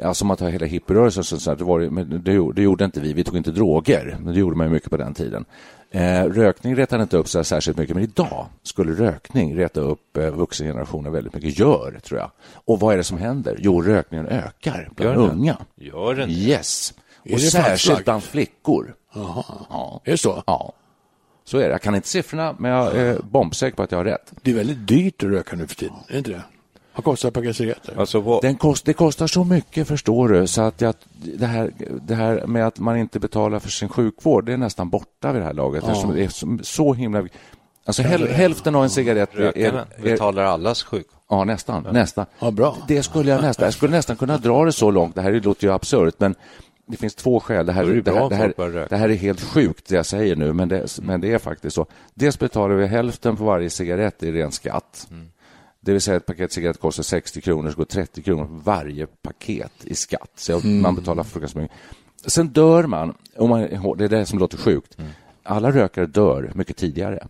Ja, 0.02 0.14
som 0.14 0.30
att 0.30 0.38
ta 0.38 0.48
hela 0.48 0.66
hippierörelsen, 0.66 1.24
så, 1.24 1.38
så, 1.40 1.50
här, 1.50 1.56
det, 1.56 1.64
var, 1.64 1.80
det, 1.80 1.90
men 1.90 2.22
det, 2.24 2.32
gjorde- 2.32 2.54
det 2.56 2.62
gjorde 2.62 2.84
inte 2.84 3.00
vi. 3.00 3.12
Vi 3.12 3.24
tog 3.24 3.36
inte 3.36 3.50
droger, 3.50 4.16
men 4.20 4.34
det 4.34 4.40
gjorde 4.40 4.56
man 4.56 4.66
ju 4.66 4.72
mycket 4.72 4.90
på 4.90 4.96
den 4.96 5.14
tiden. 5.14 5.44
Eh, 5.92 6.24
rökning 6.24 6.76
retade 6.76 7.02
inte 7.02 7.16
upp 7.16 7.28
så 7.28 7.38
här 7.38 7.42
särskilt 7.42 7.76
mycket, 7.78 7.94
men 7.94 8.04
idag 8.04 8.46
skulle 8.62 8.92
rökning 8.92 9.56
reta 9.56 9.80
upp 9.80 10.16
eh, 10.16 10.30
vuxengenerationen 10.30 11.12
väldigt 11.12 11.34
mycket. 11.34 11.58
Gör, 11.58 12.00
tror 12.02 12.20
jag. 12.20 12.30
Och 12.52 12.80
vad 12.80 12.92
är 12.92 12.96
det 12.96 13.04
som 13.04 13.18
händer? 13.18 13.56
Jo, 13.58 13.82
rökningen 13.82 14.26
ökar 14.26 14.88
bland 14.96 15.18
Gör 15.20 15.26
den? 15.26 15.38
unga. 15.38 15.56
Gör 15.76 16.14
den? 16.14 16.30
Yes. 16.30 16.94
Är 17.24 17.32
Och 17.34 17.38
det 17.38 17.50
särskilt 17.50 18.04
bland 18.04 18.22
flickor. 18.22 18.94
Jaha. 19.14 19.44
Ja. 19.70 20.00
Är 20.04 20.10
det 20.10 20.18
så? 20.18 20.42
Ja. 20.46 20.72
Så 21.44 21.58
är 21.58 21.62
det. 21.62 21.68
Jag 21.70 21.82
kan 21.82 21.94
inte 21.94 22.08
siffrorna, 22.08 22.54
men 22.58 22.70
jag 22.70 22.96
är 22.96 23.18
bombsäker 23.22 23.76
på 23.76 23.82
att 23.82 23.90
jag 23.92 23.98
har 23.98 24.04
rätt. 24.04 24.32
Det 24.42 24.50
är 24.50 24.54
väldigt 24.54 24.86
dyrt 24.88 25.22
att 25.22 25.28
röka 25.30 25.56
nu 25.56 25.66
för 25.66 25.74
tiden, 25.74 25.94
är 26.08 26.12
det 26.12 26.18
inte 26.18 26.30
det? 26.30 26.42
Vad 26.94 27.04
kostar 27.04 27.28
ett 27.28 27.34
paket 27.34 27.56
cigaretter? 27.56 28.00
Alltså, 28.00 28.20
vad, 28.20 28.42
Den 28.42 28.56
kost, 28.56 28.84
det 28.84 28.92
kostar 28.92 29.26
så 29.26 29.44
mycket, 29.44 29.88
förstår 29.88 30.28
du, 30.28 30.46
så 30.46 30.62
att 30.62 30.80
jag, 30.80 30.94
det, 31.12 31.46
här, 31.46 31.72
det 32.02 32.14
här 32.14 32.46
med 32.46 32.66
att 32.66 32.78
man 32.78 32.96
inte 32.96 33.20
betalar 33.20 33.58
för 33.58 33.68
sin 33.68 33.88
sjukvård, 33.88 34.46
det 34.46 34.52
är 34.52 34.56
nästan 34.56 34.90
borta 34.90 35.32
vid 35.32 35.42
det 35.42 35.46
här 35.46 35.54
laget. 35.54 35.84
Ja. 35.86 36.12
Det 36.14 36.24
är 36.24 36.28
så, 36.28 36.58
så 36.62 36.94
himla... 36.94 37.26
Alltså 37.84 38.02
häl, 38.02 38.28
hälften 38.28 38.74
av 38.74 38.82
en 38.82 38.90
cigarett 38.90 39.34
är, 39.34 39.38
rökarna 39.38 39.86
är, 39.96 39.98
är, 39.98 40.02
betalar 40.02 40.42
allas 40.42 40.82
sjuk. 40.82 41.06
Ja, 41.28 41.44
nästan. 41.44 41.86
nästan. 41.92 42.26
Ja, 42.38 42.50
bra. 42.50 42.76
Det 42.88 43.02
skulle 43.02 43.30
jag 43.30 43.42
nästan... 43.42 43.64
Jag 43.64 43.74
skulle 43.74 43.92
nästan 43.92 44.16
kunna 44.16 44.38
dra 44.38 44.64
det 44.64 44.72
så 44.72 44.90
långt. 44.90 45.14
Det 45.14 45.22
här 45.22 45.40
låter 45.40 45.66
ju 45.66 45.72
absurt, 45.72 46.14
men 46.18 46.34
det 46.86 46.96
finns 46.96 47.14
två 47.14 47.40
skäl. 47.40 47.66
Det 47.66 47.72
här, 47.72 47.84
det 47.84 48.00
det, 48.00 48.12
här, 48.12 48.28
det, 48.28 48.34
här, 48.34 48.86
det 48.88 48.96
här 48.96 49.08
är 49.08 49.14
helt 49.14 49.40
sjukt, 49.40 49.88
det 49.88 49.94
jag 49.94 50.06
säger 50.06 50.36
nu, 50.36 50.52
men 50.52 50.68
det, 50.68 50.98
men 51.02 51.20
det 51.20 51.32
är 51.32 51.38
faktiskt 51.38 51.74
så. 51.74 51.86
Dels 52.14 52.38
betalar 52.38 52.74
vi 52.74 52.86
hälften 52.86 53.36
på 53.36 53.44
varje 53.44 53.70
cigarett 53.70 54.22
i 54.22 54.32
ren 54.32 54.52
skatt. 54.52 55.08
Det 55.80 55.92
vill 55.92 56.00
säga 56.00 56.16
ett 56.16 56.26
paket 56.26 56.52
cigarett 56.52 56.80
kostar 56.80 57.02
60 57.02 57.40
kronor, 57.40 57.70
så 57.70 57.76
går 57.76 57.84
30 57.84 58.22
kronor 58.22 58.44
på 58.44 58.54
varje 58.64 59.06
paket 59.06 59.72
i 59.84 59.94
skatt. 59.94 60.30
Så 60.36 60.60
man 60.66 60.94
betalar 60.94 61.22
fruktansvärt 61.22 61.62
mycket. 61.62 61.76
Sen 62.26 62.48
dör 62.48 62.86
man, 62.86 63.14
om 63.36 63.50
man, 63.50 63.60
det 63.98 64.04
är 64.04 64.08
det 64.08 64.26
som 64.26 64.38
låter 64.38 64.58
sjukt. 64.58 64.96
Alla 65.42 65.70
rökare 65.70 66.06
dör 66.06 66.52
mycket 66.54 66.76
tidigare. 66.76 67.26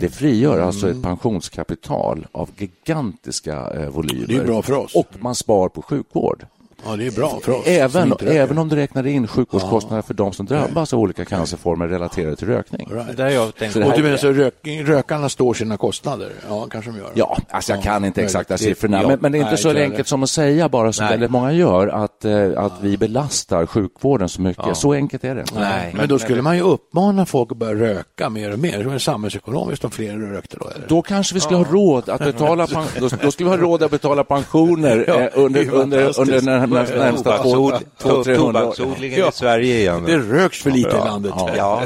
Det 0.00 0.08
frigör 0.08 0.60
alltså 0.60 0.90
ett 0.90 1.02
pensionskapital 1.02 2.26
av 2.32 2.50
gigantiska 2.56 3.70
eh, 3.70 3.88
volymer. 3.90 4.26
Det 4.26 4.36
är 4.36 4.44
bra 4.44 4.62
för 4.62 4.72
oss. 4.72 4.94
Och 4.94 5.08
man 5.18 5.34
spar 5.34 5.68
på 5.68 5.82
sjukvård. 5.82 6.46
Ja, 6.86 6.96
det 6.96 7.06
är 7.06 7.10
bra 7.10 7.38
för 7.42 7.52
oss. 7.52 7.66
Även, 7.66 8.12
även 8.26 8.58
om 8.58 8.68
du 8.68 8.76
räknar 8.76 9.06
in 9.06 9.26
sjukvårdskostnader 9.26 10.02
för 10.02 10.14
de 10.14 10.32
som 10.32 10.46
drabbas 10.46 10.92
av 10.92 11.00
olika 11.00 11.24
cancerformer 11.24 11.88
relaterade 11.88 12.36
till 12.36 12.48
rökning. 12.48 12.88
Right. 12.92 13.06
Det 13.06 13.12
där 13.22 13.28
jag 13.28 13.54
tänkt 13.56 13.72
Så 13.72 13.78
det 13.78 13.84
Och 13.84 13.90
här- 13.90 13.96
du 13.98 14.02
menar 14.04 14.16
så 14.16 14.32
röking, 14.32 14.84
rökarna 14.84 15.28
står 15.28 15.54
sina 15.54 15.76
kostnader? 15.76 16.30
Ja, 16.48 16.66
kanske 16.70 16.90
de 16.90 16.98
gör. 16.98 17.10
Ja, 17.14 17.38
alltså 17.50 17.72
jag 17.72 17.82
kan 17.82 18.04
inte 18.04 18.20
Ja, 18.20 18.24
exakta 18.24 18.54
det- 18.54 18.58
siffrorna, 18.58 19.02
ja, 19.02 19.08
men, 19.08 19.18
men 19.20 19.32
det 19.32 19.38
är 19.38 19.40
inte 19.40 19.50
nej, 19.50 19.58
så 19.58 19.70
enkelt 19.70 20.08
som 20.08 20.22
att 20.22 20.30
säga 20.30 20.68
bara 20.68 20.92
som 20.92 21.04
Nej. 21.04 21.12
väldigt 21.12 21.30
många 21.30 21.52
gör, 21.52 21.88
att, 21.88 22.24
eh, 22.24 22.50
att 22.56 22.72
vi 22.80 22.96
belastar 22.96 23.66
sjukvården 23.66 24.28
så 24.28 24.42
mycket. 24.42 24.76
Så 24.76 24.92
enkelt 24.92 25.24
är 25.24 25.34
det. 25.34 25.44
Nej. 25.58 25.94
Men 25.96 26.08
då 26.08 26.18
skulle 26.18 26.42
man 26.42 26.56
ju 26.56 26.62
uppmana 26.62 27.26
folk 27.26 27.52
att 27.52 27.58
börja 27.58 27.74
röka 27.94 28.28
mer 28.30 28.52
och 28.52 28.58
mer. 28.58 28.78
Det 28.78 28.84
var 28.84 28.98
samhällsekonomiskt 28.98 29.84
om 29.84 29.90
fler 29.90 30.16
rökte 30.18 30.56
då. 30.60 30.68
Eller? 30.76 30.86
Då 30.88 31.02
kanske 31.02 31.34
vi 31.34 31.40
skulle 31.40 31.56
ha 31.58 31.64
råd 31.72 32.08
att 32.08 32.20
betala 32.24 32.66
pen- 32.66 32.84
då, 33.00 33.08
då 33.22 33.30
skulle 33.30 33.50
vi 33.50 33.56
ha 33.56 33.62
råd 33.62 33.82
att 33.82 33.90
betala 33.90 34.24
pensioner 34.24 35.04
Ja, 35.08 35.20
eh, 35.20 35.28
under, 35.34 35.60
det 35.60 35.66
är 35.66 35.72
under, 35.72 35.82
under 35.98 36.12
fantastiskt. 36.12 36.46
de 36.46 36.69
närmsta, 36.74 36.96
närmsta 36.96 37.42
två, 37.42 37.70
Tobaksod- 37.70 37.84
två, 37.98 38.24
300 38.24 38.42
år. 38.44 38.52
Tobaksodlingen 38.52 39.18
Ja. 39.20 39.28
i 39.28 39.32
Sverige 39.32 39.78
igen. 39.78 40.04
Det 40.04 40.18
röks 40.18 40.62
för 40.62 40.70
lite 40.70 40.90
i 40.90 40.92
landet. 40.92 41.32
Ja. 41.56 41.82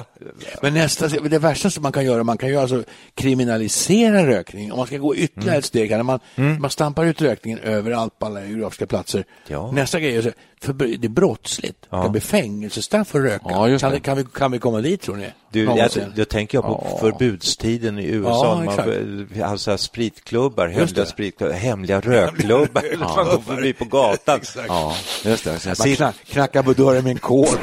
Men 0.63 0.75
nästa, 0.75 1.09
det 1.09 1.39
värsta 1.39 1.71
som 1.71 1.83
man 1.83 1.93
kan 1.93 2.05
göra, 2.05 2.23
man 2.25 2.39
kan 2.39 2.49
ju 2.49 2.57
alltså 2.57 2.83
kriminalisera 3.15 4.27
rökning. 4.27 4.73
Om 4.73 4.79
man 4.79 4.87
ska 4.87 4.97
gå 4.99 5.17
ytterligare 5.17 5.59
ett 5.59 5.65
steg, 5.65 5.91
här, 5.91 5.97
när 5.97 6.05
man, 6.05 6.21
man 6.61 6.71
stampar 6.71 7.05
ut 7.05 7.23
rökningen 7.23 7.59
överallt 7.59 8.19
på 8.19 8.27
alla 8.27 8.45
geografiska 8.45 8.87
platser. 8.87 9.25
Ja. 9.49 9.71
Nästa 9.73 10.01
grej 10.01 10.17
är 10.17 10.33
för 10.63 10.73
det 10.73 11.07
är 11.07 11.09
brottsligt. 11.09 11.79
Det 11.83 11.89
kan 11.97 12.13
bli 12.13 12.21
fängelsestraff 12.21 13.09
för 13.09 13.19
att 13.19 13.25
röka. 13.25 13.45
Ja, 13.49 13.79
kan, 13.79 13.93
det. 13.93 14.01
kan, 14.01 14.17
vi, 14.17 14.25
kan 14.25 14.53
vi 14.53 14.59
komma 14.59 14.81
dit 14.81 15.01
tror 15.01 15.17
ni? 15.17 15.27
Du, 15.55 15.65
jag, 15.65 15.91
då 16.17 16.25
tänker 16.25 16.59
jag 16.59 16.65
på 16.65 16.87
Ja. 16.91 16.99
förbudstiden 16.99 17.99
i 17.99 18.05
USA. 18.07 18.31
Ja, 18.45 18.63
man, 18.65 18.75
får- 18.77 19.43
alltså 19.45 19.79
spritklubbar, 19.79 20.69
hemliga, 20.69 21.07
spritklubbar, 21.07 21.55
hemliga 21.55 22.01
rökklubbar. 22.01 22.97
Man 22.99 23.25
går 23.27 23.41
förbi 23.55 23.73
på 23.73 23.85
gatan. 23.85 24.41
Ja, 24.69 24.95
just 25.25 25.45
det. 25.45 25.51
Man 25.67 25.77
sitter- 25.77 25.97
knack, 25.97 26.15
knackar 26.31 26.63
på 26.63 26.73
dörren 26.73 27.05
med 27.05 27.11
en 27.11 27.19
kod. 27.19 27.49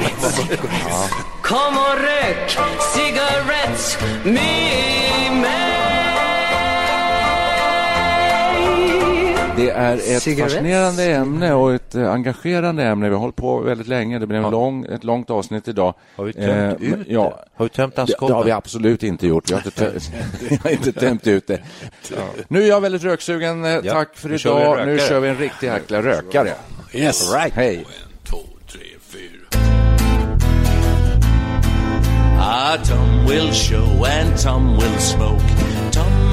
Kom 1.42 1.78
och 1.78 1.96
rök 2.02 2.58
cigarettes 2.96 3.98
med 4.24 5.01
Det 9.65 9.71
är 9.71 9.93
ett 9.95 10.21
Cigarettes? 10.24 10.54
fascinerande 10.54 11.04
ämne 11.06 11.54
och 11.54 11.74
ett 11.74 11.95
eh, 11.95 12.12
engagerande 12.12 12.84
ämne. 12.84 13.10
Vi 13.10 13.13
har 13.15 13.19
hållit 13.21 13.36
på 13.36 13.60
väldigt 13.60 13.88
länge. 13.88 14.19
Det 14.19 14.28
blev 14.28 14.45
en 14.45 14.52
lång, 14.52 14.86
ett 14.86 15.04
långt 15.04 15.30
avsnitt 15.30 15.67
idag. 15.67 15.93
Har 16.15 16.24
vi 16.24 16.34
tömt 16.34 16.47
Eh, 16.50 16.69
ut 16.71 16.80
det? 17.08 17.13
Ja, 17.13 17.39
Har 17.56 17.65
vi 17.65 17.69
tömt 17.69 17.95
det, 17.95 18.06
det 18.19 18.34
har 18.34 18.43
vi 18.43 18.52
absolut 18.52 19.04
inte 19.04 19.28
gjort. 19.28 19.50
Vi 19.50 19.54
har 19.54 19.60
inte, 19.65 19.71
tö- 19.86 19.91
vi 20.50 20.60
har 20.63 20.69
inte 20.71 20.91
tömt 20.91 21.28
ut 21.28 21.47
det. 21.47 21.60
Nu 22.47 22.63
är 22.63 22.67
jag 22.67 22.82
väldigt 22.82 23.04
röksugen. 23.04 23.65
Eh, 23.65 23.71
Ja, 23.84 23.93
Tack 23.93 24.10
för 24.15 24.30
nu 24.30 24.38
kör 24.38 24.62
idag. 24.62 24.80
en 24.82 24.88
Nu 24.88 24.97
kör 25.00 25.19
vi 25.19 25.30
en 25.30 25.38
riktig 25.38 25.67
jäkla 25.67 26.02
rökare. 26.02 26.54
Yes. 26.93 27.32
All 27.34 27.39
right. 27.39 27.54
Hej. 27.56 27.86
Ah, 32.43 32.78
Tom 32.84 33.26
will 33.30 33.52
show 33.54 34.06
and 34.06 34.38
Tom 34.43 34.74
will 34.78 35.00
smoke. 35.00 35.61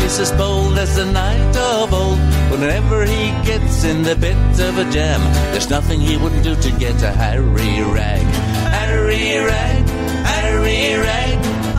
Is 0.08 0.20
as 0.20 0.32
bold 0.32 0.78
as 0.78 0.96
the 0.96 1.04
knight 1.04 1.54
of 1.54 1.92
old. 1.92 2.18
Whenever 2.50 3.04
he 3.04 3.28
gets 3.44 3.84
in 3.84 4.02
the 4.02 4.16
bit 4.16 4.58
of 4.58 4.78
a 4.78 4.90
jam, 4.90 5.20
there's 5.52 5.68
nothing 5.68 6.00
he 6.00 6.16
wouldn't 6.16 6.42
do 6.42 6.56
to 6.56 6.70
get 6.78 6.96
a 7.02 7.10
Harry 7.10 7.82
Rag. 7.96 8.24
Harry 8.72 9.36
Rag, 9.50 9.84
Harry 10.32 10.96
Rag. 10.96 11.36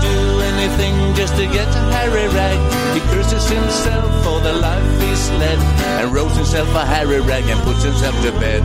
Do 0.08 0.18
anything 0.52 0.96
just 1.15 1.34
to 1.38 1.46
get 1.58 1.68
a 1.82 1.84
Harry 1.98 2.28
Rag. 2.39 2.60
He 2.94 3.02
curses 3.10 3.50
himself 3.50 4.24
for 4.24 4.39
the 4.42 4.54
life 4.54 5.02
he's 5.02 5.26
led 5.42 5.60
and 6.00 6.13
rolls 6.13 6.36
himself 6.38 6.70
a 6.76 6.86
Harry 6.86 7.22
Rag 7.22 7.46
and 7.50 7.60
puts 7.63 7.82
himself 7.82 8.15
to 8.22 8.32
bed. 8.34 8.62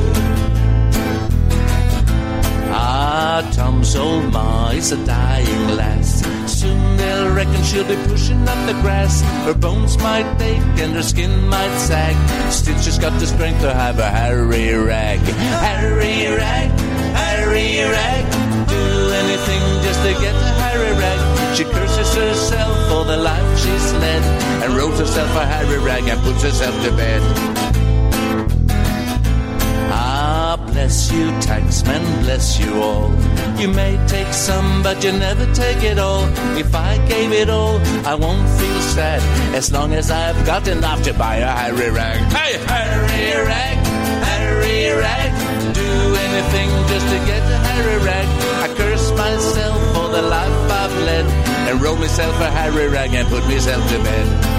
Ah, 2.68 3.40
Tom's 3.55 3.96
old 3.96 4.31
ma 4.31 4.72
is 4.72 4.92
a 4.92 4.98
dying 5.07 5.68
lass. 5.79 6.03
Soon 6.64 6.96
they'll 6.96 7.35
reckon 7.35 7.62
she'll 7.62 7.87
be 7.87 7.96
pushing 8.09 8.40
up 8.48 8.61
the 8.66 8.72
grass. 8.81 9.20
Her 9.44 9.53
bones 9.53 9.98
might 9.98 10.24
ache 10.40 10.79
and 10.83 10.94
her 10.94 11.03
skin 11.03 11.46
might 11.46 11.77
sag. 11.79 12.16
Still, 12.50 12.79
she's 12.79 12.98
got 12.98 13.12
the 13.20 13.27
strength 13.27 13.61
to 13.61 13.74
have 13.74 13.98
a 13.98 14.09
Harry 14.09 14.72
rag. 14.72 15.20
Harry 15.68 16.27
rag, 16.40 16.70
Harry 17.20 17.85
rag. 17.96 18.24
Do 18.66 18.83
anything 19.22 19.62
just 19.85 20.00
to 20.07 20.12
get 20.24 20.35
a 20.35 20.53
Harry 20.64 20.92
rag. 21.03 21.20
She 21.55 21.64
curses 21.64 22.14
herself 22.14 22.74
for 22.88 23.05
the 23.05 23.18
life 23.18 23.48
she's 23.59 23.92
led 24.05 24.22
and 24.62 24.72
rolls 24.74 24.98
herself 24.98 25.31
a 25.37 25.44
Harry 25.44 25.79
rag 25.79 26.05
and 26.09 26.18
puts 26.22 26.42
herself 26.42 26.74
to 26.83 26.90
bed. 26.92 27.53
Bless 30.84 31.10
you, 31.12 31.26
taxman, 31.40 32.04
bless 32.24 32.58
you 32.60 32.82
all. 32.82 33.08
You 33.58 33.68
may 33.68 33.96
take 34.06 34.30
some, 34.34 34.82
but 34.82 35.02
you 35.02 35.12
never 35.12 35.46
take 35.54 35.82
it 35.82 35.98
all. 35.98 36.24
If 36.58 36.74
I 36.74 36.98
gave 37.08 37.32
it 37.32 37.48
all, 37.48 37.80
I 38.04 38.14
won't 38.14 38.46
feel 38.60 38.80
sad 38.82 39.22
as 39.54 39.72
long 39.72 39.94
as 39.94 40.10
I've 40.10 40.44
got 40.44 40.68
enough 40.68 41.02
to 41.04 41.14
buy 41.14 41.36
a 41.36 41.50
Harry 41.60 41.90
rag. 41.90 42.20
Hey, 42.38 42.52
Harry 42.66 43.46
rag, 43.50 43.78
Harry 44.28 44.92
rag. 45.04 45.30
Do 45.72 45.90
anything 46.26 46.68
just 46.92 47.06
to 47.12 47.18
get 47.30 47.42
a 47.56 47.58
Harry 47.68 47.98
rag. 48.04 48.26
I 48.64 48.74
curse 48.76 49.10
myself 49.12 49.80
for 49.94 50.08
the 50.16 50.20
life 50.20 50.70
I've 50.70 50.96
led 51.08 51.44
myself 52.04 52.38
a 52.40 52.50
Harry 52.50 52.86
rag 52.88 53.14
and 53.14 53.26
put 53.28 53.42
myself 53.44 53.82
to 53.90 53.98
bed. 53.98 54.53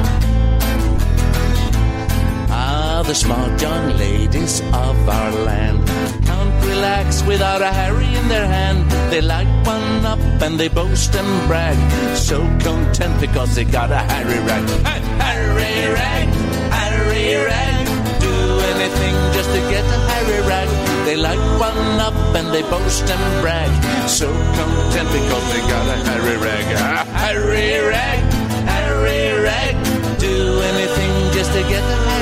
The 3.07 3.13
smart 3.13 3.61
young 3.61 3.95
ladies 3.97 4.61
of 4.73 4.97
our 5.07 5.31
land 5.31 5.77
can't 6.25 6.65
relax 6.65 7.21
without 7.23 7.61
a 7.61 7.71
Harry 7.71 8.11
in 8.15 8.27
their 8.27 8.47
hand. 8.47 8.89
They 9.11 9.21
light 9.21 9.51
one 9.63 10.05
up 10.05 10.19
and 10.41 10.59
they 10.59 10.69
boast 10.69 11.15
and 11.15 11.47
brag, 11.47 11.77
so 12.15 12.39
content 12.65 13.21
because 13.21 13.53
they 13.53 13.63
got 13.63 13.91
a 13.91 13.97
Harry 13.97 14.39
rag. 14.49 14.67
Hey, 14.89 15.01
Harry 15.21 15.93
rag, 15.93 16.27
Harry 16.73 17.45
rag, 17.45 17.85
do 18.19 18.33
anything 18.73 19.15
just 19.37 19.49
to 19.53 19.61
get 19.69 19.85
a 19.85 19.99
Harry 20.09 20.41
rag. 20.49 20.69
They 21.05 21.15
light 21.15 21.45
one 21.59 21.99
up 21.99 22.17
and 22.35 22.47
they 22.51 22.63
boast 22.63 23.03
and 23.07 23.41
brag, 23.41 23.69
so 24.09 24.27
content 24.57 25.09
because 25.13 25.45
they 25.53 25.61
got 25.69 25.85
a 25.93 25.97
Harry 26.09 26.37
rag. 26.37 26.65
A 26.73 27.05
Harry 27.21 27.85
rag, 27.85 28.19
Harry 28.65 29.43
rag, 29.43 29.75
do 30.17 30.59
anything 30.71 31.13
just 31.37 31.51
to 31.53 31.61
get 31.69 31.83
a 31.83 31.95
Harry 31.95 32.05
rag. 32.07 32.14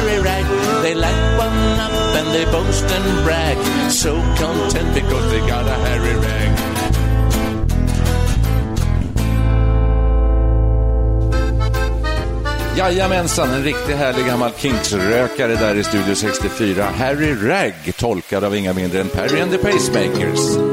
They 0.94 1.00
light 1.00 1.38
one 1.40 1.80
up 1.80 1.92
and 1.92 2.28
they 2.36 2.46
boast 2.52 2.84
and 2.84 3.24
brag, 3.26 3.58
so 3.90 4.14
content 4.38 4.94
because 4.94 5.32
they 5.32 5.40
got 5.40 5.66
a 5.68 5.74
hairy 5.74 6.16
rag. 6.16 6.52
Jajamensan, 12.78 13.54
en 13.54 13.64
riktigt 13.64 13.96
härlig 13.96 14.26
gammal 14.26 14.52
Kinks-rökare 14.52 15.56
där 15.56 15.76
i 15.76 15.84
Studio 15.84 16.16
64. 16.16 16.84
Harry 16.84 17.34
Ragg, 17.34 17.96
tolkad 17.98 18.44
av 18.44 18.56
inga 18.56 18.74
mindre 18.74 19.02
än 19.02 19.10
Perry 19.10 19.42
and 19.42 19.52
the 19.52 19.58
Pacemakers. 19.58 20.73